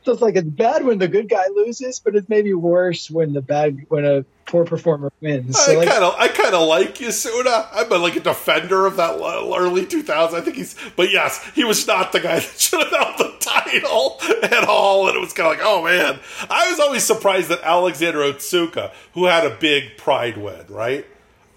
[0.04, 3.34] so it's like it's bad when the good guy loses, but it's maybe worse when
[3.34, 5.60] the bad when a poor performer wins.
[5.60, 7.68] So I kind of I kind of like Yasuda.
[7.74, 10.34] I'm a, like a defender of that early 2000s.
[10.34, 13.36] I think he's, but yes, he was not the guy that should have held the
[13.40, 15.08] title at all.
[15.08, 16.20] And it was kind of like, oh man,
[16.50, 21.06] I was always surprised that Alexander Otsuka, who had a big Pride win, right,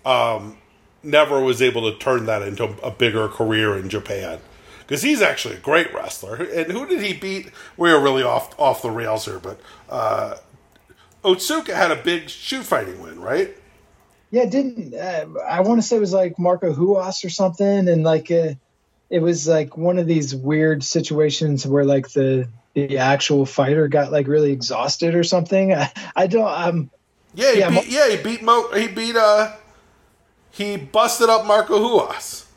[0.05, 0.57] um,
[1.03, 4.41] never was able to turn that into a bigger career in Japan
[4.81, 6.37] because he's actually a great wrestler.
[6.37, 7.51] And who did he beat?
[7.77, 9.61] We are really off off the rails here, but
[9.91, 10.37] uh,
[11.25, 13.57] Otsuka had a big shoot fighting win, right?
[14.31, 18.05] Yeah, didn't uh, I want to say it was like Marco Ruas or something, and
[18.05, 18.55] like uh,
[19.11, 24.13] it was like one of these weird situations where like the the actual fighter got
[24.13, 25.73] like really exhausted or something.
[25.75, 26.49] I, I don't.
[26.49, 26.91] Um,
[27.35, 28.71] yeah, he yeah, beat, yeah, he beat Mo.
[28.73, 29.17] He beat.
[29.17, 29.53] Uh,
[30.51, 32.48] he busted up Marco Ruas.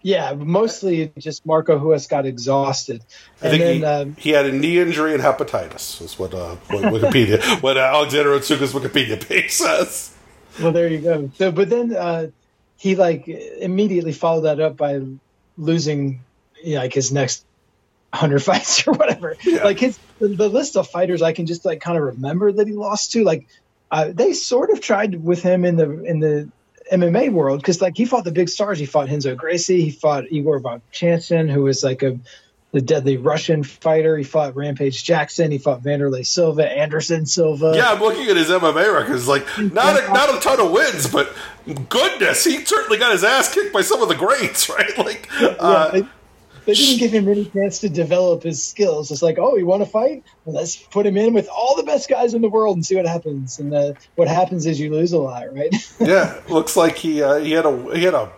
[0.00, 3.02] Yeah, mostly just Marco Ruas got exhausted.
[3.42, 6.00] I think then, he, um, he, had a knee injury and hepatitis.
[6.00, 10.14] Is what, uh, what Wikipedia, what uh, Alexander Otsuka's Wikipedia page says.
[10.60, 11.30] Well, there you go.
[11.36, 12.28] So, but then uh,
[12.76, 15.00] he like immediately followed that up by
[15.56, 16.20] losing
[16.62, 17.44] you know, like his next
[18.12, 19.36] hundred fights or whatever.
[19.42, 19.64] Yeah.
[19.64, 22.66] Like his the, the, list of fighters I can just like kind of remember that
[22.66, 23.24] he lost to.
[23.24, 23.46] Like
[23.90, 26.48] uh, they sort of tried with him in the in the
[26.92, 28.78] MMA world because like he fought the big stars.
[28.78, 29.82] He fought Renzo Gracie.
[29.82, 32.18] He fought Igor Vovchanchyn, who was like a
[32.70, 34.16] the deadly Russian fighter.
[34.16, 35.50] He fought Rampage Jackson.
[35.50, 37.72] He fought Wanderlei Silva, Anderson Silva.
[37.74, 39.26] Yeah, I'm looking at his MMA records.
[39.26, 41.34] Like not a, not a ton of wins, but
[41.88, 44.96] goodness, he certainly got his ass kicked by some of the greats, right?
[44.98, 46.08] Like, uh, yeah,
[46.68, 49.10] they didn't give him any chance to develop his skills.
[49.10, 50.22] It's like, oh, you want to fight?
[50.44, 52.94] Well, let's put him in with all the best guys in the world and see
[52.94, 53.58] what happens.
[53.58, 55.74] And uh, what happens is you lose a lot, right?
[56.00, 58.30] yeah, looks like he uh, he had a he had a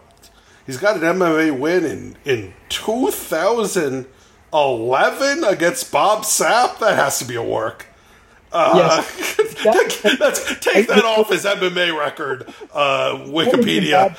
[0.65, 6.79] he's got an MMA win in in 2011 against Bob Sapp.
[6.79, 7.89] That has to be a work.
[8.53, 9.37] Uh, yes.
[9.65, 14.15] that, that's, take that off his MMA record, uh, Wikipedia.
[14.15, 14.17] Bob,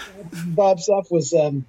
[0.55, 1.65] Bob Sapp was um,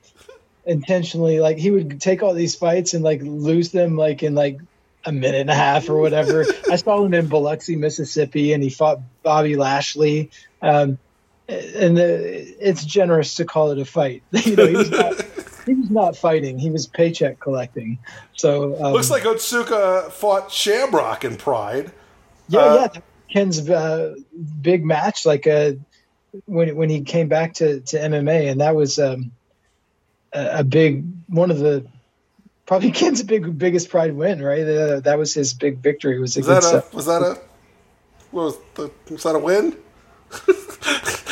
[0.65, 4.61] intentionally like he would take all these fights and like lose them like in like
[5.05, 6.47] a minute and a half or whatever.
[6.71, 10.31] I saw him in Biloxi, Mississippi, and he fought Bobby Lashley.
[10.61, 10.99] Um,
[11.49, 14.23] and the, it's generous to call it a fight.
[14.31, 15.15] you know, he was, not,
[15.67, 17.99] he was not fighting; he was paycheck collecting.
[18.35, 21.91] So um, looks like Otsuka fought Shamrock in Pride.
[22.49, 23.01] Yeah, uh, yeah,
[23.31, 24.15] Ken's uh,
[24.61, 25.73] big match, like uh,
[26.47, 28.99] when when he came back to to MMA, and that was.
[28.99, 29.33] Um,
[30.33, 31.87] a big one of the
[32.67, 34.67] probably Ken's big biggest pride win, right?
[34.67, 36.19] Uh, that was his big victory.
[36.19, 37.41] Was, was that a was that a
[38.33, 38.57] was,
[39.11, 39.77] was that a win?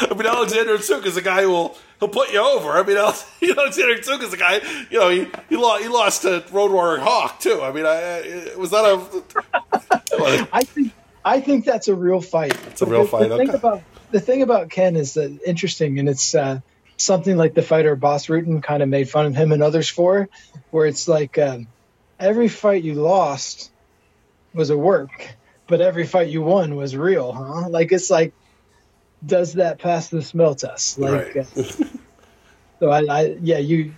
[0.01, 2.71] I mean, Alexander Otsuka is a guy who will he'll put you over.
[2.71, 4.61] I mean, Alexander Otsuka is a guy.
[4.91, 7.63] You know, he he lost, he lost to Road Warrior Hawk too.
[7.63, 10.49] I mean, I, was that a?
[10.53, 10.93] I think
[11.25, 12.57] I think that's a real fight.
[12.67, 13.29] It's a real the, fight.
[13.29, 16.61] The thing about the thing about Ken is that interesting, and it's uh,
[17.01, 20.29] something like the fighter Bas Rutten kind of made fun of him and others for,
[20.71, 21.59] where it's like uh,
[22.19, 23.71] every fight you lost
[24.53, 25.35] was a work,
[25.67, 27.69] but every fight you won was real, huh?
[27.69, 28.33] Like it's like
[29.25, 30.99] does that pass the smell test?
[30.99, 31.47] Like, right.
[31.57, 31.63] uh,
[32.81, 33.95] so I, I, yeah, you,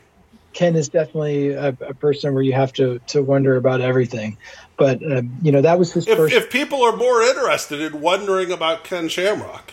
[0.53, 4.37] Ken is definitely a, a, person where you have to to wonder about everything.
[4.77, 6.35] But uh, you know that was his if, first.
[6.35, 9.73] If people are more interested in wondering about Ken Shamrock,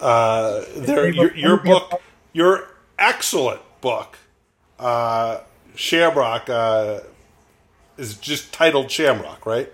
[0.00, 2.02] uh, there your, your book,
[2.36, 2.68] your
[2.98, 4.18] excellent book,
[4.78, 5.40] uh,
[5.74, 7.00] Shamrock, uh,
[7.96, 9.72] is just titled Shamrock, right?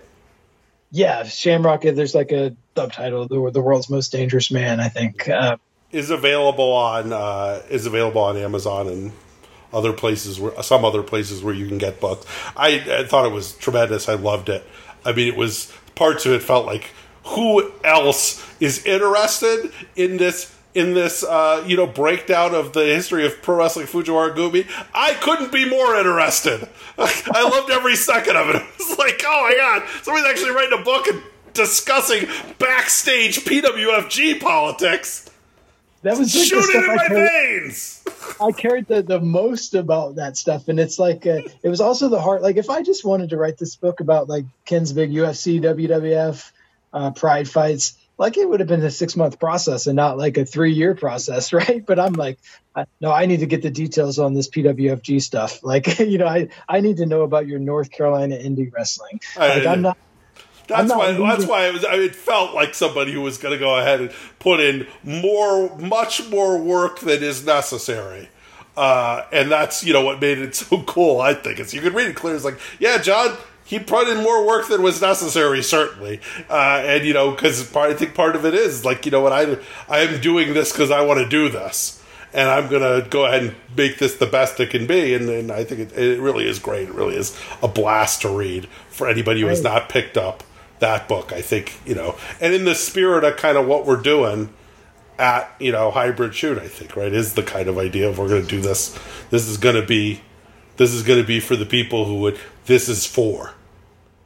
[0.89, 1.81] Yeah, Shamrock.
[1.81, 5.57] There's like a subtitle, "The, the World's Most Dangerous Man." I think uh,
[5.91, 9.11] is available on uh, is available on Amazon and
[9.73, 12.25] other places where some other places where you can get books.
[12.55, 14.07] I, I thought it was tremendous.
[14.07, 14.63] I loved it.
[15.03, 16.91] I mean, it was parts of it felt like
[17.25, 23.25] who else is interested in this in this uh, you know breakdown of the history
[23.25, 26.67] of pro wrestling Fujiwara Gumi, I couldn't be more interested.
[26.97, 28.63] I loved every second of it.
[28.83, 31.21] It was like, oh my god, somebody's actually writing a book and
[31.53, 32.27] discussing
[32.59, 35.29] backstage PWFG politics.
[36.03, 38.03] That was like shooting in my carried, veins.
[38.41, 42.09] I cared the, the most about that stuff, and it's like uh, it was also
[42.09, 42.41] the heart.
[42.41, 46.51] Like if I just wanted to write this book about like Ken's big UFC, WWF,
[46.91, 50.37] uh, Pride fights, like it would have been a six month process and not like
[50.37, 51.85] a three year process, right?
[51.85, 52.39] But I'm like,
[53.01, 55.63] no, I need to get the details on this PWFG stuff.
[55.63, 59.19] Like, you know, I I need to know about your North Carolina indie wrestling.
[59.37, 59.97] Like, I'm not.
[60.67, 61.11] That's why.
[61.11, 61.85] That's why it was.
[61.85, 64.87] I mean, it felt like somebody who was going to go ahead and put in
[65.03, 68.29] more, much more work than is necessary.
[68.75, 71.19] Uh, and that's you know what made it so cool.
[71.19, 72.35] I think is you could read it clear.
[72.35, 76.19] It's like, yeah, John, he put in more work than was necessary, certainly.
[76.49, 79.33] Uh, and you know, because I think part of it is like, you know, what
[79.33, 79.57] I
[79.87, 82.01] I am doing this because I want to do this,
[82.33, 85.13] and I'm gonna go ahead and make this the best it can be.
[85.13, 86.89] And, and I think it, it, really is great.
[86.89, 90.43] It really is a blast to read for anybody who has not picked up
[90.79, 91.31] that book.
[91.31, 94.53] I think you know, and in the spirit of kind of what we're doing
[95.17, 98.27] at you know hybrid shoot, I think right is the kind of idea of we're
[98.27, 98.97] going to do this.
[99.29, 100.21] This is going to be
[100.77, 103.53] this is going to be for the people who would this is for.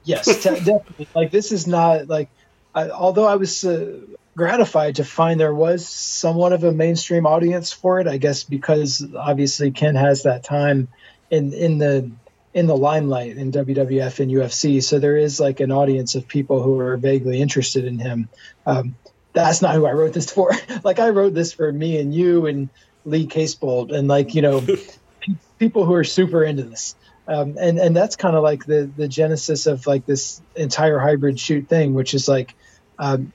[0.04, 1.08] Yes, definitely.
[1.14, 2.30] Like this is not like,
[2.74, 4.00] I, although I was uh,
[4.36, 8.08] gratified to find there was somewhat of a mainstream audience for it.
[8.08, 10.88] I guess because obviously Ken has that time
[11.30, 12.12] in in the
[12.54, 16.64] in the limelight in WWF and UFC, so there is like an audience of people
[16.64, 18.30] who are vaguely interested in him.
[18.66, 18.96] Um,
[19.34, 20.52] that's not who I wrote this for.
[20.84, 22.70] like I wrote this for me and you and
[23.06, 24.66] Lee Casebolt and like you know
[25.60, 26.96] people who are super into this.
[27.28, 31.40] Um, and and that's kind of like the the genesis of like this entire hybrid
[31.40, 32.56] shoot thing, which is like
[32.98, 33.34] um,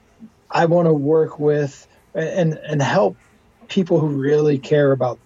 [0.50, 3.16] I want to work with and and help
[3.68, 5.18] people who really care about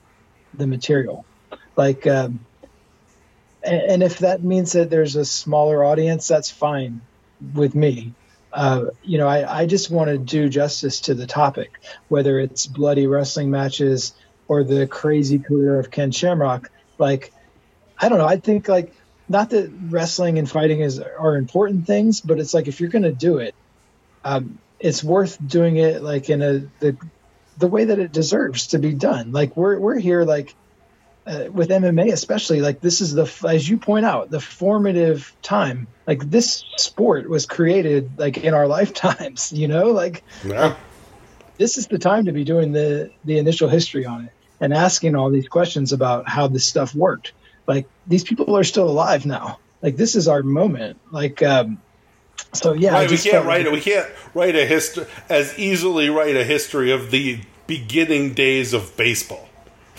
[0.54, 1.24] the material,
[1.76, 2.06] like.
[2.06, 2.40] Um,
[3.62, 7.00] and, if that means that there's a smaller audience, that's fine
[7.54, 8.14] with me.
[8.52, 11.72] Uh, you know, I, I just want to do justice to the topic,
[12.08, 14.14] whether it's bloody wrestling matches
[14.48, 16.70] or the crazy career of Ken Shamrock.
[16.98, 17.32] Like,
[17.98, 18.26] I don't know.
[18.26, 18.92] I think like
[19.28, 23.02] not that wrestling and fighting is are important things, but it's like if you're going
[23.02, 23.54] to do it,
[24.24, 26.96] um, it's worth doing it like in a the
[27.58, 29.32] the way that it deserves to be done.
[29.32, 30.54] Like we're we're here like
[31.26, 35.88] uh, with MMA especially like this is the as you point out the formative time.
[36.06, 39.52] Like this sport was created like in our lifetimes.
[39.52, 40.76] You know, like yeah.
[41.56, 45.14] this is the time to be doing the the initial history on it and asking
[45.16, 47.32] all these questions about how this stuff worked.
[47.66, 49.58] Like these people are still alive now.
[49.82, 50.98] Like this is our moment.
[51.10, 51.80] Like um,
[52.52, 52.92] so yeah.
[52.92, 56.90] Right, we can't write like, we can't write a history as easily write a history
[56.92, 59.48] of the beginning days of baseball.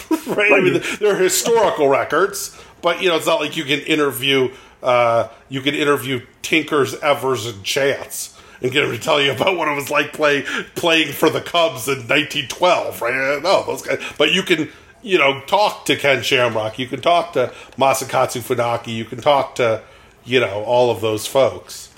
[0.09, 0.27] right?
[0.27, 0.53] right?
[0.53, 4.53] I mean, there are historical records, but you know, it's not like you can interview
[4.83, 9.57] uh, you can interview Tinkers, Evers, and Chance and get him to tell you about
[9.57, 10.43] what it was like play,
[10.75, 13.41] playing for the Cubs in 1912, right?
[13.41, 14.01] No, those guys.
[14.17, 14.69] But you can,
[15.07, 16.77] you know, talk to Ken Shamrock.
[16.79, 18.93] You can talk to Masakatsu Funaki.
[18.95, 19.81] You can talk to,
[20.25, 21.89] you know, all of those folks.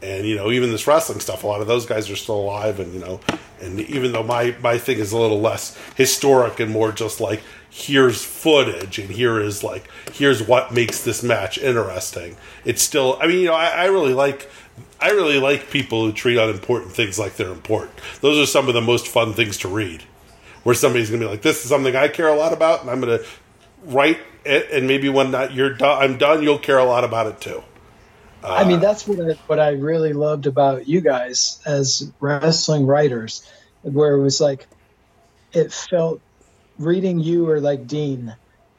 [0.00, 2.78] and you know even this wrestling stuff a lot of those guys are still alive
[2.78, 3.18] and you know
[3.60, 7.42] and even though my my thing is a little less historic and more just like
[7.68, 13.26] here's footage and here is like here's what makes this match interesting it's still i
[13.26, 14.48] mean you know i, I really like
[15.00, 18.74] i really like people who treat unimportant things like they're important those are some of
[18.74, 20.04] the most fun things to read
[20.68, 23.00] where somebody's gonna be like this is something i care a lot about and i'm
[23.00, 23.20] gonna
[23.84, 27.26] write it and maybe when that you're done i'm done you'll care a lot about
[27.26, 27.62] it too.
[28.42, 32.86] Uh, I mean, that's what I, what I really loved about you guys as wrestling
[32.86, 33.42] writers,
[33.82, 34.68] where it was like,
[35.52, 36.20] it felt
[36.78, 38.36] reading you or like Dean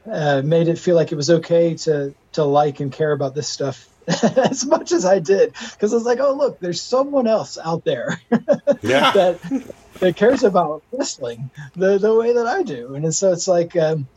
[0.10, 3.50] uh, made it feel like it was okay to to like and care about this
[3.50, 3.90] stuff
[4.24, 5.54] as much as I did.
[5.72, 8.22] Because I was like, oh look, there's someone else out there.
[8.82, 9.12] Yeah.
[9.14, 13.76] that that cares about wrestling the the way that I do, and so it's like
[13.76, 14.08] um,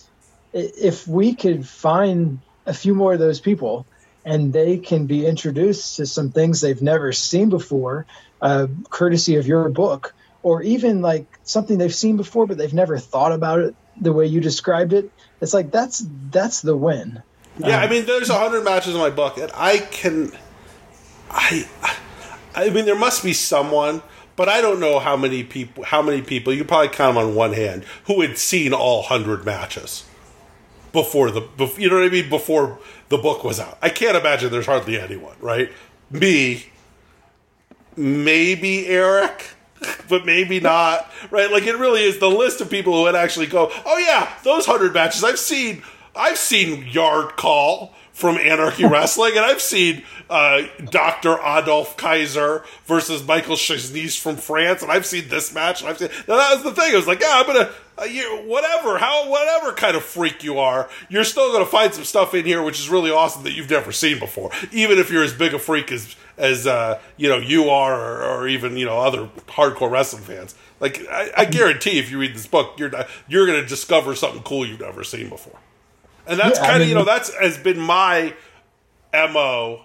[0.52, 3.86] if we could find a few more of those people
[4.24, 8.06] and they can be introduced to some things they've never seen before,
[8.40, 10.14] uh, courtesy of your book,
[10.44, 14.26] or even like something they've seen before but they've never thought about it the way
[14.26, 15.10] you described it.
[15.40, 17.22] It's like that's that's the win.
[17.58, 20.32] Yeah, um, I mean, there's hundred matches in my book, and I can,
[21.30, 21.68] I,
[22.54, 24.02] I mean, there must be someone.
[24.34, 25.84] But I don't know how many people.
[25.84, 26.52] How many people?
[26.52, 30.04] You probably count them on one hand who had seen all hundred matches
[30.92, 31.42] before the.
[31.78, 32.30] You know what I mean?
[32.30, 32.78] Before
[33.08, 33.78] the book was out.
[33.82, 35.70] I can't imagine there's hardly anyone, right?
[36.10, 36.66] Me,
[37.96, 39.54] maybe Eric,
[40.08, 41.50] but maybe not, right?
[41.50, 44.66] Like it really is the list of people who would actually go, oh yeah, those
[44.66, 45.82] hundred matches I've seen.
[46.14, 53.26] I've seen Yard Call from Anarchy Wrestling, and I've seen uh, Doctor Adolf Kaiser versus
[53.26, 56.08] Michael Chesnisse from France, and I've seen this match, and I've seen.
[56.28, 56.92] Now that was the thing.
[56.92, 60.58] I was like, yeah, I'm gonna uh, you, whatever, how whatever kind of freak you
[60.58, 63.70] are, you're still to find some stuff in here which is really awesome that you've
[63.70, 64.50] never seen before.
[64.72, 68.22] Even if you're as big a freak as as uh, you know you are, or,
[68.22, 70.54] or, even you know other hardcore wrestling fans.
[70.80, 72.90] Like I, I guarantee, if you read this book, you're
[73.28, 75.58] you're to discover something cool you've never seen before.
[76.26, 78.34] And that's yeah, kind of I mean, you know that's has been my
[79.12, 79.84] mo.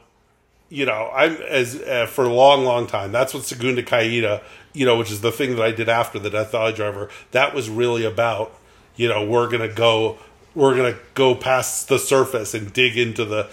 [0.69, 3.11] You know, I'm as uh, for a long, long time.
[3.13, 4.41] That's what Segunda Caída
[4.77, 7.55] you know, which is the thing that I did after the Death Valley Driver, that
[7.55, 8.53] was really about,
[8.95, 10.19] you know, we're gonna go,
[10.53, 13.49] we're gonna go past the surface and dig into the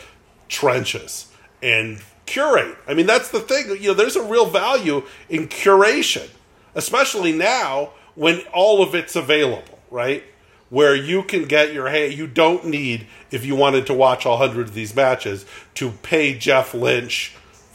[0.48, 1.32] trenches
[1.62, 2.76] and curate.
[2.86, 3.70] I mean, that's the thing.
[3.70, 6.28] You know, there's a real value in curation,
[6.74, 10.22] especially now when all of it's available, right?
[10.70, 14.38] Where you can get your hey, you don't need if you wanted to watch all
[14.38, 15.44] hundred of these matches
[15.74, 17.34] to pay Jeff Lynch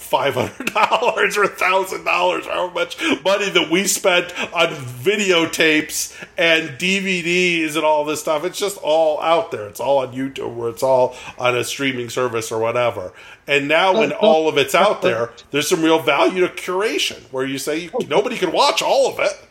[0.09, 6.69] five hundred dollars or thousand dollars, how much money that we spent on videotapes and
[6.79, 8.43] DVDs and all this stuff.
[8.43, 9.67] It's just all out there.
[9.67, 13.13] It's all on YouTube or it's all on a streaming service or whatever.
[13.47, 17.45] And now, when all of it's out there, there's some real value to curation, where
[17.45, 17.99] you say oh.
[18.07, 19.48] nobody can watch all of it.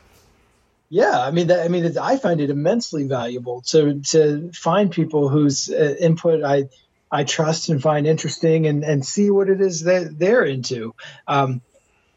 [0.90, 5.28] Yeah, I mean, that, I mean, I find it immensely valuable to to find people
[5.28, 6.68] whose uh, input I
[7.10, 10.94] I trust and find interesting and, and see what it is that they're into.
[11.26, 11.62] Um,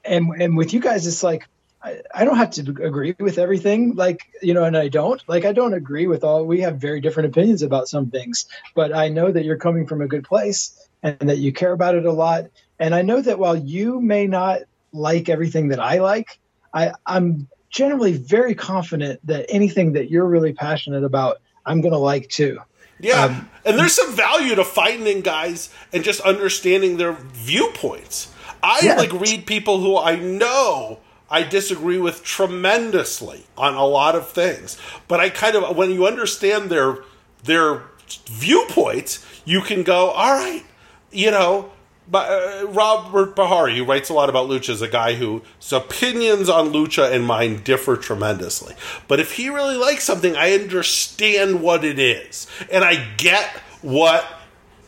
[0.04, 1.48] and, and with you guys, it's like,
[1.82, 5.46] I, I don't have to agree with everything like, you know, and I don't like,
[5.46, 9.08] I don't agree with all, we have very different opinions about some things, but I
[9.10, 12.12] know that you're coming from a good place and that you care about it a
[12.12, 12.48] lot.
[12.78, 14.62] And I know that while you may not
[14.92, 16.38] like everything that I like,
[16.74, 21.98] I, I'm generally very confident that anything that you're really passionate about, I'm going to
[21.98, 22.60] like too.
[23.00, 28.32] Yeah, um, and there's some value to finding guys and just understanding their viewpoints.
[28.62, 28.96] I yeah.
[28.96, 34.78] like read people who I know I disagree with tremendously on a lot of things,
[35.08, 37.00] but I kind of when you understand their
[37.44, 37.84] their
[38.28, 40.64] viewpoints, you can go, all right,
[41.12, 41.72] you know,
[42.10, 45.42] but, uh, Robert Bahari, who writes a lot about lucha, is a guy whose
[45.72, 48.76] opinions on lucha and mine differ tremendously.
[49.08, 53.46] But if he really likes something, I understand what it is, and I get
[53.82, 54.26] what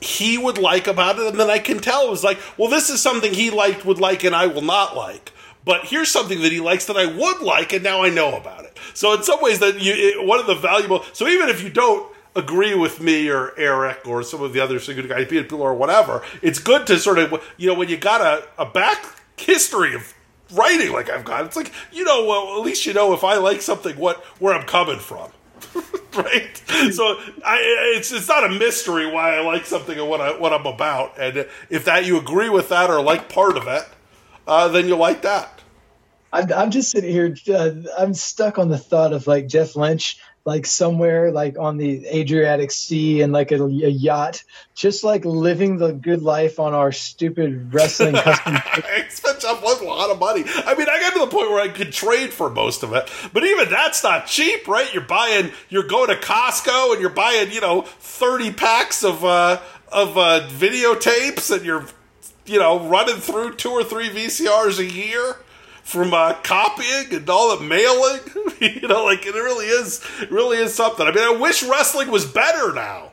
[0.01, 2.89] he would like about it, and then I can tell it was like, well, this
[2.89, 5.31] is something he liked, would like, and I will not like.
[5.65, 8.65] But here's something that he likes that I would like, and now I know about
[8.65, 8.77] it.
[8.93, 11.05] So in some ways, that you it, one of the valuable.
[11.13, 14.79] So even if you don't agree with me or Eric or some of the other
[14.79, 18.47] guys, people or whatever, it's good to sort of, you know, when you got a,
[18.61, 19.05] a back
[19.37, 20.13] history of
[20.53, 23.37] writing like I've got, it's like, you know, well, at least you know if I
[23.37, 25.31] like something, what where I'm coming from.
[26.15, 26.61] right?
[26.91, 27.57] So I,
[27.95, 31.17] it's it's not a mystery why I like something and what I what I'm about,
[31.17, 33.87] and if that you agree with that or like part of it,
[34.45, 35.61] uh, then you like that.
[36.31, 37.35] I'm, I'm just sitting here.
[37.47, 42.05] Uh, I'm stuck on the thought of like Jeff Lynch, like somewhere like on the
[42.07, 44.43] Adriatic Sea and like a, a yacht,
[44.75, 48.57] just like living the good life on our stupid wrestling custom.
[49.09, 50.43] spent Jeff Lynch a lot of money.
[50.45, 53.09] I mean, I got to the point where I could trade for most of it,
[53.31, 54.93] but even that's not cheap, right?
[54.93, 59.61] You're buying, you're going to Costco and you're buying, you know, thirty packs of uh,
[59.91, 61.85] of uh, videotapes, and you're,
[62.45, 65.37] you know, running through two or three VCRs a year
[65.83, 68.21] from uh, copying and all the mailing.
[68.59, 71.05] you know, like it really is, really is something.
[71.05, 73.11] I mean, I wish wrestling was better now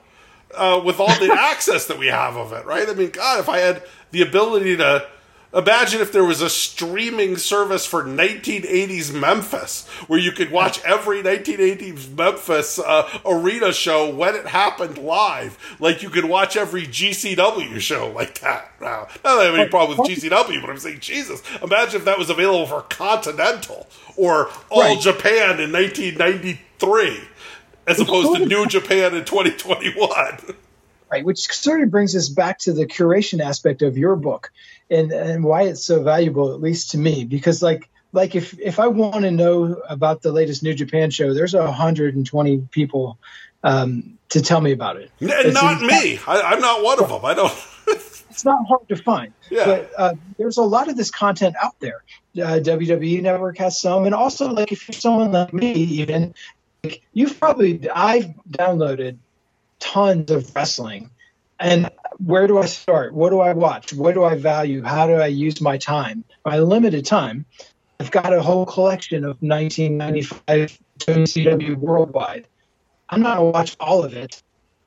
[0.55, 2.89] uh, with all the access that we have of it, right?
[2.89, 3.83] I mean, God, if I had
[4.13, 5.07] the ability to
[5.53, 11.23] Imagine if there was a streaming service for 1980s Memphis where you could watch every
[11.23, 15.59] 1980s Memphis uh, arena show when it happened live.
[15.81, 18.71] Like you could watch every GCW show like that.
[18.81, 22.31] Now, I have any problem with GCW, but I'm saying, Jesus, imagine if that was
[22.31, 25.01] available for Continental or All right.
[25.01, 27.21] Japan in 1993
[27.89, 30.55] as opposed to New Japan in 2021.
[31.11, 34.53] Right, which sort of brings us back to the curation aspect of your book
[34.91, 38.79] and and why it's so valuable, at least to me, because like like if if
[38.79, 43.19] I want to know about the latest New Japan show, there's 120 people
[43.63, 45.11] um, to tell me about it.
[45.21, 46.19] Not me.
[46.27, 47.25] I, am not one of them.
[47.25, 47.53] I don't.
[47.87, 49.33] it's not hard to find.
[49.51, 49.65] Yeah.
[49.65, 52.03] But uh, there's a lot of this content out there.
[52.37, 56.35] Uh, WWE Network has some, and also like if you're someone like me, even
[56.83, 59.19] like, you've probably I've downloaded
[59.79, 61.11] tons of wrestling
[61.61, 63.15] and where do I start?
[63.15, 63.93] What do I watch?
[63.93, 64.83] What do I value?
[64.83, 66.25] How do I use my time?
[66.45, 67.45] My limited time.
[68.01, 72.49] I've got a whole collection of 1995 WCW Worldwide.
[73.11, 74.43] I'm not gonna watch all of it.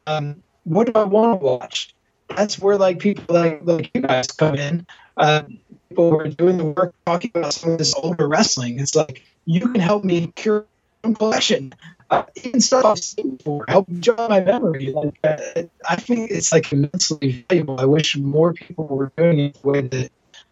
[0.08, 1.94] Um, what do I want to watch?
[2.30, 4.88] That's where like people like like you guys come in.
[5.16, 5.44] Uh,
[5.90, 8.80] people who are doing the work talking about some of this older wrestling.
[8.80, 10.68] It's like you can help me curate
[11.04, 11.74] collection
[12.14, 14.92] uh, even stuff I've seen before, help jog my memory.
[14.92, 17.80] Like uh, I think it's like immensely valuable.
[17.80, 20.12] I wish more people were doing it the way that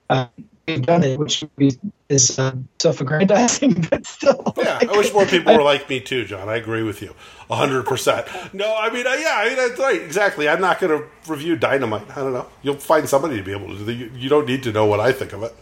[0.09, 0.27] uh,
[0.65, 1.77] they've done it, which be,
[2.09, 4.53] is uh, self-aggrandizing, but still.
[4.57, 6.49] Yeah, like, I wish more people were like me too, John.
[6.49, 7.13] I agree with you,
[7.49, 8.27] hundred percent.
[8.53, 10.49] No, I mean, uh, yeah, I mean that's right, exactly.
[10.49, 12.09] I'm not going to review Dynamite.
[12.11, 12.47] I don't know.
[12.63, 13.91] You'll find somebody to be able to do.
[13.91, 15.55] You, you don't need to know what I think of it.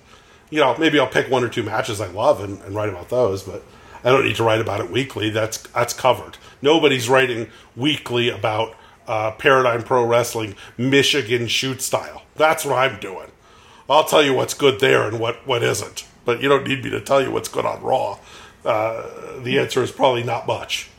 [0.49, 3.09] You know, maybe I'll pick one or two matches I love and, and write about
[3.09, 3.63] those, but
[4.03, 5.29] I don't need to write about it weekly.
[5.29, 6.37] That's that's covered.
[6.61, 8.75] Nobody's writing weekly about
[9.07, 12.23] uh, Paradigm Pro Wrestling Michigan shoot style.
[12.35, 13.31] That's what I'm doing.
[13.89, 16.05] I'll tell you what's good there and what, what isn't.
[16.23, 18.19] But you don't need me to tell you what's good on Raw.
[18.63, 20.89] Uh, the answer is probably not much.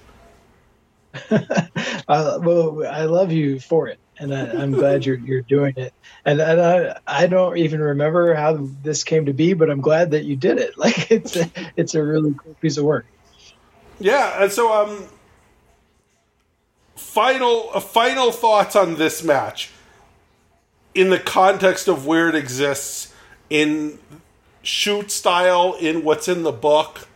[1.30, 5.94] uh, well, I love you for it and I, am glad you're you're doing it.
[6.24, 10.12] And, and I I don't even remember how this came to be, but I'm glad
[10.12, 10.74] that you did it.
[10.80, 13.06] Like it's a, it's a really cool piece of work.
[13.98, 15.04] Yeah, and so um,
[16.94, 19.70] final final thoughts on this match
[20.94, 23.12] in the context of where it exists
[23.48, 23.98] in
[24.62, 27.08] shoot style in what's in the book.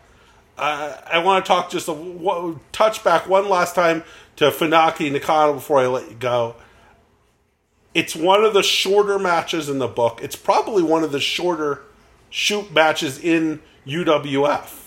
[0.56, 4.04] Uh, I want to talk just a touch back one last time
[4.36, 6.56] to Funaki Nakano before I let you go.
[7.94, 10.20] It's one of the shorter matches in the book.
[10.22, 11.82] It's probably one of the shorter
[12.28, 14.80] shoot matches in UWF.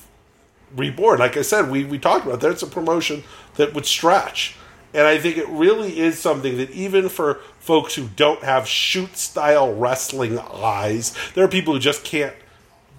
[0.75, 2.51] Reborn, like I said, we, we talked about that.
[2.51, 3.23] It's a promotion
[3.55, 4.57] that would stretch.
[4.93, 9.15] And I think it really is something that even for folks who don't have shoot
[9.15, 12.33] style wrestling eyes, there are people who just can't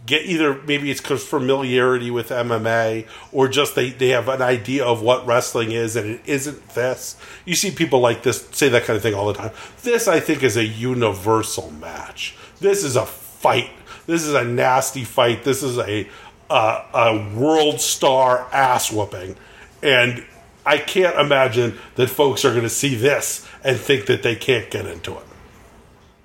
[0.08, 4.84] get either maybe it's because familiarity with MMA or just they, they have an idea
[4.84, 7.16] of what wrestling is and it isn't this.
[7.44, 9.52] You see people like this say that kind of thing all the time.
[9.82, 12.34] This, I think, is a universal match.
[12.58, 13.70] This is a fight.
[14.06, 15.44] This is a nasty fight.
[15.44, 16.08] This is a
[16.50, 19.36] uh, a world star ass whooping,
[19.82, 20.24] and
[20.64, 24.70] I can't imagine that folks are going to see this and think that they can't
[24.70, 25.24] get into it.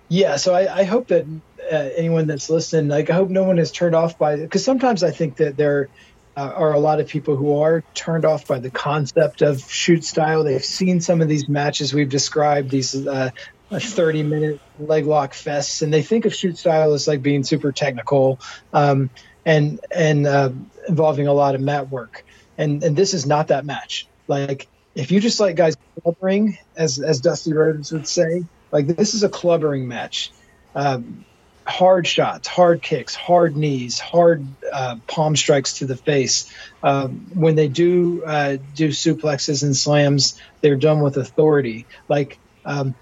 [0.07, 1.26] Yeah, so I, I hope that
[1.72, 5.03] uh, anyone that's listening, like I hope no one is turned off by because sometimes
[5.03, 5.90] I think that there
[6.35, 10.03] uh, are a lot of people who are turned off by the concept of shoot
[10.03, 10.44] style.
[10.44, 13.30] They've seen some of these matches we've described, these uh,
[13.72, 17.72] 30 minute leg lock fests, and they think of shoot style as like being super
[17.72, 18.40] technical
[18.72, 19.10] um,
[19.45, 20.49] and and uh,
[20.88, 22.26] involving a lot of mat work.
[22.57, 24.07] And and this is not that match.
[24.27, 29.14] Like if you just like guys clubbering, as as Dusty Rhodes would say, like this
[29.14, 30.31] is a clubbering match.
[30.76, 31.26] Um,
[31.65, 36.53] hard shots, hard kicks, hard knees, hard uh, palm strikes to the face.
[36.81, 41.85] Um, when they do uh, do suplexes and slams, they're done with authority.
[42.10, 42.95] Like um,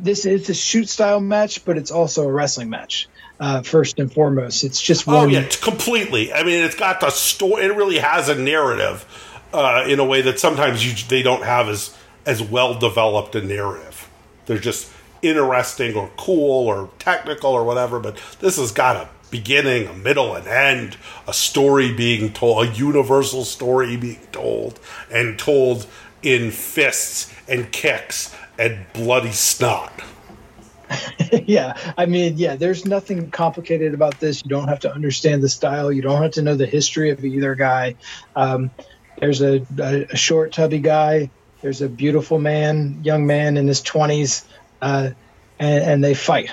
[0.00, 3.08] this is a shoot style match, but it's also a wrestling match.
[3.40, 4.64] uh, first and foremost.
[4.64, 5.16] It's just one.
[5.16, 6.32] Oh yeah, completely.
[6.32, 7.64] I mean, it's got the story.
[7.64, 9.04] It really has a narrative
[9.52, 11.96] uh, in a way that sometimes you, they don't have as
[12.26, 14.08] as well developed a narrative.
[14.46, 14.90] They're just
[15.24, 17.98] interesting or cool or technical or whatever.
[18.00, 20.96] But this has got a beginning, a middle, an end,
[21.26, 24.78] a story being told, a universal story being told,
[25.10, 25.86] and told
[26.22, 29.92] in fists and kicks and bloody snot.
[31.46, 34.42] yeah, I mean, yeah, there's nothing complicated about this.
[34.44, 35.90] You don't have to understand the style.
[35.90, 37.96] You don't have to know the history of either guy.
[38.36, 38.70] Um,
[39.18, 41.30] there's a, a, a, short, tubby guy.
[41.62, 44.44] There's a beautiful man, young man in his 20s,
[44.84, 45.10] uh,
[45.58, 46.50] and, and, they fight.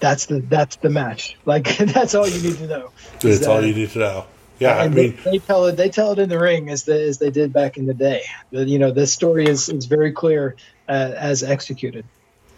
[0.00, 1.36] That's the that's the match.
[1.44, 2.90] Like that's all you need to know.
[3.20, 4.26] That's all you need to know.
[4.58, 5.76] Yeah, I mean, they, they, tell it.
[5.76, 8.22] They tell it in the ring as they, as they did back in the day.
[8.50, 10.56] you know, this story is is very clear
[10.88, 12.04] uh, as executed.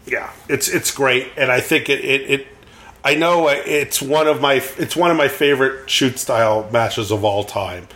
[0.07, 2.47] Yeah, it's it's great, and I think it, it, it
[3.05, 7.25] I know it's one of my it's one of my favorite shoot style matches of
[7.25, 7.87] all time,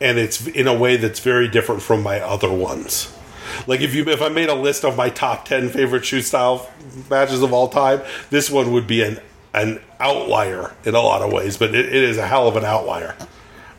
[0.00, 3.14] and it's in a way that's very different from my other ones.
[3.66, 6.70] Like if you if I made a list of my top ten favorite shoot style
[7.08, 9.18] matches of all time, this one would be an
[9.52, 12.64] an outlier in a lot of ways, but it, it is a hell of an
[12.64, 13.16] outlier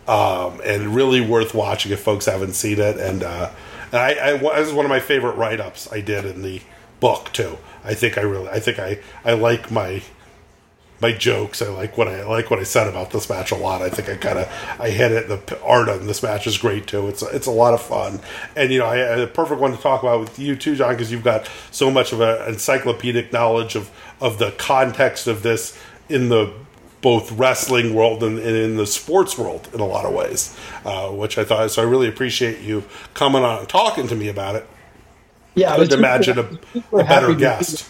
[0.08, 2.98] um, and really worth watching if folks haven't seen it.
[2.98, 3.52] And uh,
[3.92, 6.62] and I, I this is one of my favorite write ups I did in the
[7.00, 7.58] book too.
[7.84, 10.04] I think I really I think I I like my
[11.02, 11.62] my jokes.
[11.62, 13.82] I like what I, I like what I said about this match a lot.
[13.82, 14.48] I think I kind of
[14.80, 15.28] I hit it.
[15.28, 17.08] The art on this match is great too.
[17.08, 18.20] It's it's a lot of fun,
[18.56, 21.12] and you know, I, a perfect one to talk about with you too, John, because
[21.12, 26.30] you've got so much of an encyclopedic knowledge of of the context of this in
[26.30, 26.54] the
[27.02, 30.56] both wrestling world and, and, in the sports world in a lot of ways,
[30.86, 31.72] uh, which I thought.
[31.72, 32.84] So I really appreciate you
[33.16, 34.68] coming on and talking to me about it.
[35.56, 37.90] Yeah, I couldn't imagine a, a better guest.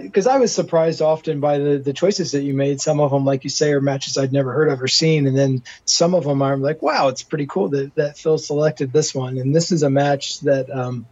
[0.00, 2.80] Because I was surprised often by the, the choices that you made.
[2.80, 5.36] Some of them, like you say, are matches I'd never heard of or seen, and
[5.36, 9.14] then some of them I'm like, wow, it's pretty cool that, that Phil selected this
[9.14, 9.38] one.
[9.38, 11.06] And this is a match that um,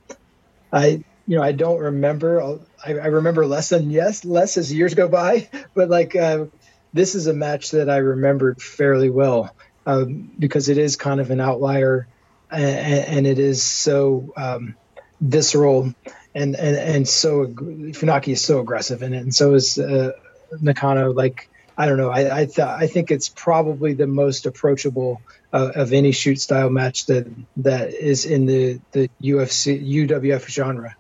[0.72, 2.58] I you know, I don't remember.
[2.84, 5.48] I, I, remember less than yes, less as years go by.
[5.74, 6.46] But like uh,
[6.92, 9.54] this is a match that I remembered fairly well
[9.86, 12.06] um, because it is kind of an outlier
[12.50, 14.76] and, and it is so um,
[15.20, 15.94] visceral
[16.34, 19.18] and, and, and so Funaki is so aggressive in it.
[19.18, 20.12] And so is uh,
[20.60, 21.12] Nakano.
[21.12, 22.10] Like, I don't know.
[22.10, 25.20] I, I, th- I think it's probably the most approachable
[25.52, 27.26] uh, of any shoot style match that,
[27.58, 30.96] that is in the, the UFC, UWF genre.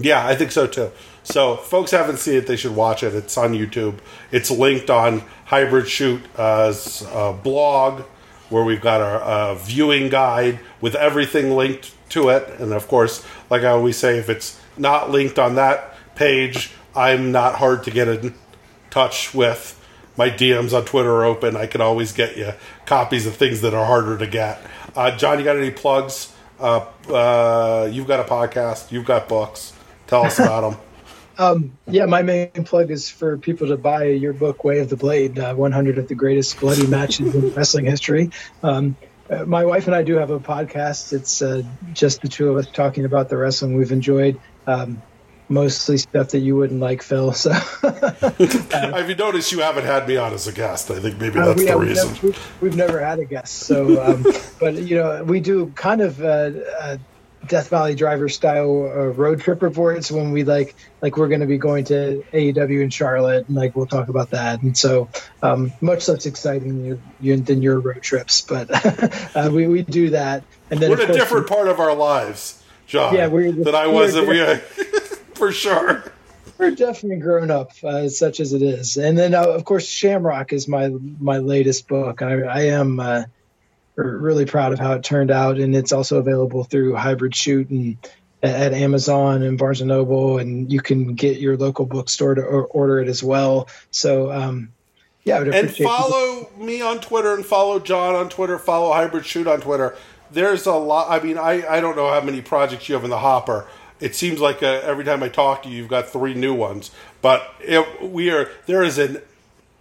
[0.00, 0.92] Yeah, I think so too.
[1.24, 3.14] So, folks haven't seen it, they should watch it.
[3.14, 3.98] It's on YouTube.
[4.30, 8.02] It's linked on Hybrid Shoot's uh, blog,
[8.48, 12.48] where we've got our uh, viewing guide with everything linked to it.
[12.60, 17.32] And of course, like I always say, if it's not linked on that page, I'm
[17.32, 18.34] not hard to get in
[18.90, 19.74] touch with.
[20.16, 21.56] My DMs on Twitter are open.
[21.56, 22.52] I can always get you
[22.86, 24.60] copies of things that are harder to get.
[24.96, 26.32] Uh, John, you got any plugs?
[26.58, 28.90] Uh, uh, you've got a podcast.
[28.90, 29.72] You've got books.
[30.08, 30.80] Tell us about them.
[31.40, 34.96] Um, yeah, my main plug is for people to buy your book, Way of the
[34.96, 38.30] Blade, uh, 100 of the greatest bloody matches in wrestling history.
[38.64, 38.96] Um,
[39.30, 41.12] uh, my wife and I do have a podcast.
[41.12, 44.40] It's uh, just the two of us talking about the wrestling we've enjoyed.
[44.66, 45.02] Um,
[45.48, 47.32] mostly stuff that you wouldn't like, Phil.
[47.38, 47.52] So,
[48.72, 50.90] have you noticed you haven't had me on as a guest?
[50.90, 52.08] I think maybe uh, that's uh, the reason.
[52.08, 54.26] Never, we've, we've, never had a guest, so um,
[54.60, 56.50] but you know we do kind of uh,
[56.80, 56.96] uh
[57.46, 61.46] Death Valley Driver style uh, road trip reports when we like like we're going to
[61.46, 64.62] be going to AEW in Charlotte and like we'll talk about that.
[64.62, 65.08] And so
[65.42, 68.68] um, much less exciting than your road trips but
[69.36, 70.44] uh, we, we do that.
[70.70, 73.74] And then we're in a different we, part of our lives John yeah we're, that
[73.74, 74.56] I was we, are
[75.34, 76.04] for sure.
[76.58, 78.96] We're definitely grown up uh, such as it is.
[78.96, 82.20] And then uh, of course Shamrock is my my latest book.
[82.20, 83.24] I, I am uh,
[84.04, 87.98] really proud of how it turned out, and it's also available through Hybrid Shoot and
[88.42, 93.00] at Amazon and Barnes and Noble, and you can get your local bookstore to order
[93.00, 93.68] it as well.
[93.90, 94.72] So, um,
[95.24, 98.58] yeah, and follow me on Twitter and follow John on Twitter.
[98.58, 99.96] Follow Hybrid Shoot on Twitter.
[100.30, 101.10] There's a lot.
[101.10, 103.66] I mean, I I don't know how many projects you have in the hopper.
[104.00, 106.92] It seems like uh, every time I talk to you, you've got three new ones.
[107.20, 109.20] But it, we are there is an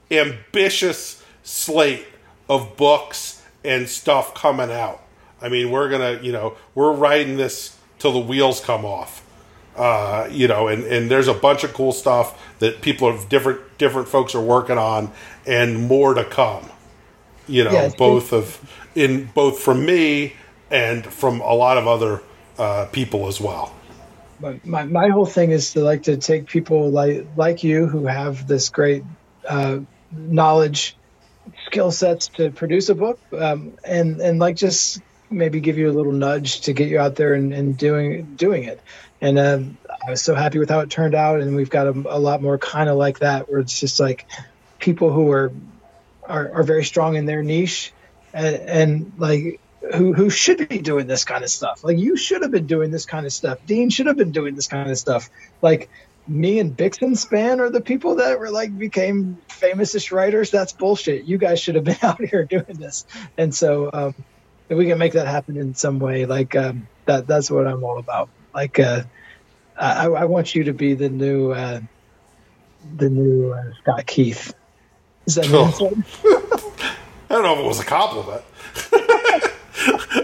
[0.10, 2.08] ambitious slate
[2.50, 3.37] of books
[3.68, 5.04] and stuff coming out.
[5.42, 9.24] I mean, we're gonna, you know, we're riding this till the wheels come off.
[9.76, 13.60] Uh, you know, and, and there's a bunch of cool stuff that people of different
[13.78, 15.12] different folks are working on,
[15.46, 16.68] and more to come.
[17.48, 18.60] You know, yeah, both of
[18.96, 20.34] in both from me
[20.72, 22.22] and from a lot of other
[22.58, 23.74] uh, people as well.
[24.40, 28.08] My, my my whole thing is to like to take people like like you who
[28.08, 29.04] have this great
[29.48, 29.80] uh,
[30.12, 30.98] knowledge,
[31.66, 35.94] skill sets to produce a book, um, and and like just maybe give you a
[35.94, 38.82] little nudge to get you out there and, and doing doing it.
[39.20, 39.60] And uh,
[40.08, 42.42] I was so happy with how it turned out, and we've got a, a lot
[42.42, 44.26] more kind of like that, where it's just like
[44.80, 45.52] people who are
[46.24, 47.94] are, are very strong in their niche,
[48.34, 49.60] and, and like
[49.96, 51.84] who who should be doing this kind of stuff.
[51.84, 53.60] Like you should have been doing this kind of stuff.
[53.66, 55.30] Dean should have been doing this kind of stuff.
[55.62, 55.90] Like
[56.28, 60.52] me and Bixenspan are the people that were like became famous writers.
[60.52, 61.26] That's bullshit.
[61.26, 63.06] You guys should have been out here doing this.
[63.38, 64.16] And so um,
[64.70, 67.84] if we can make that happen in some way, like um, that, that's what I'm
[67.84, 68.30] all about.
[68.54, 69.04] Like uh,
[69.80, 71.82] I, I, want you to be the new uh,
[72.96, 74.54] the new uh, Scott Keith.
[75.26, 76.04] Is that oh.
[77.30, 78.42] I don't know if it was a compliment.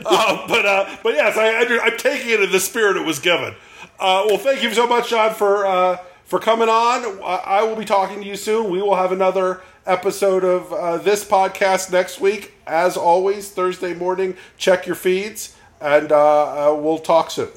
[0.06, 3.20] uh, but uh, but yes, I, I, am taking it in the spirit it was
[3.20, 3.56] given.
[4.00, 7.22] Uh, well, thank you so much, John, for uh, for coming on.
[7.24, 8.70] I will be talking to you soon.
[8.70, 12.54] We will have another episode of uh, this podcast next week.
[12.68, 14.36] As always, Thursday morning.
[14.58, 17.50] Check your feeds, and uh, we'll talk soon.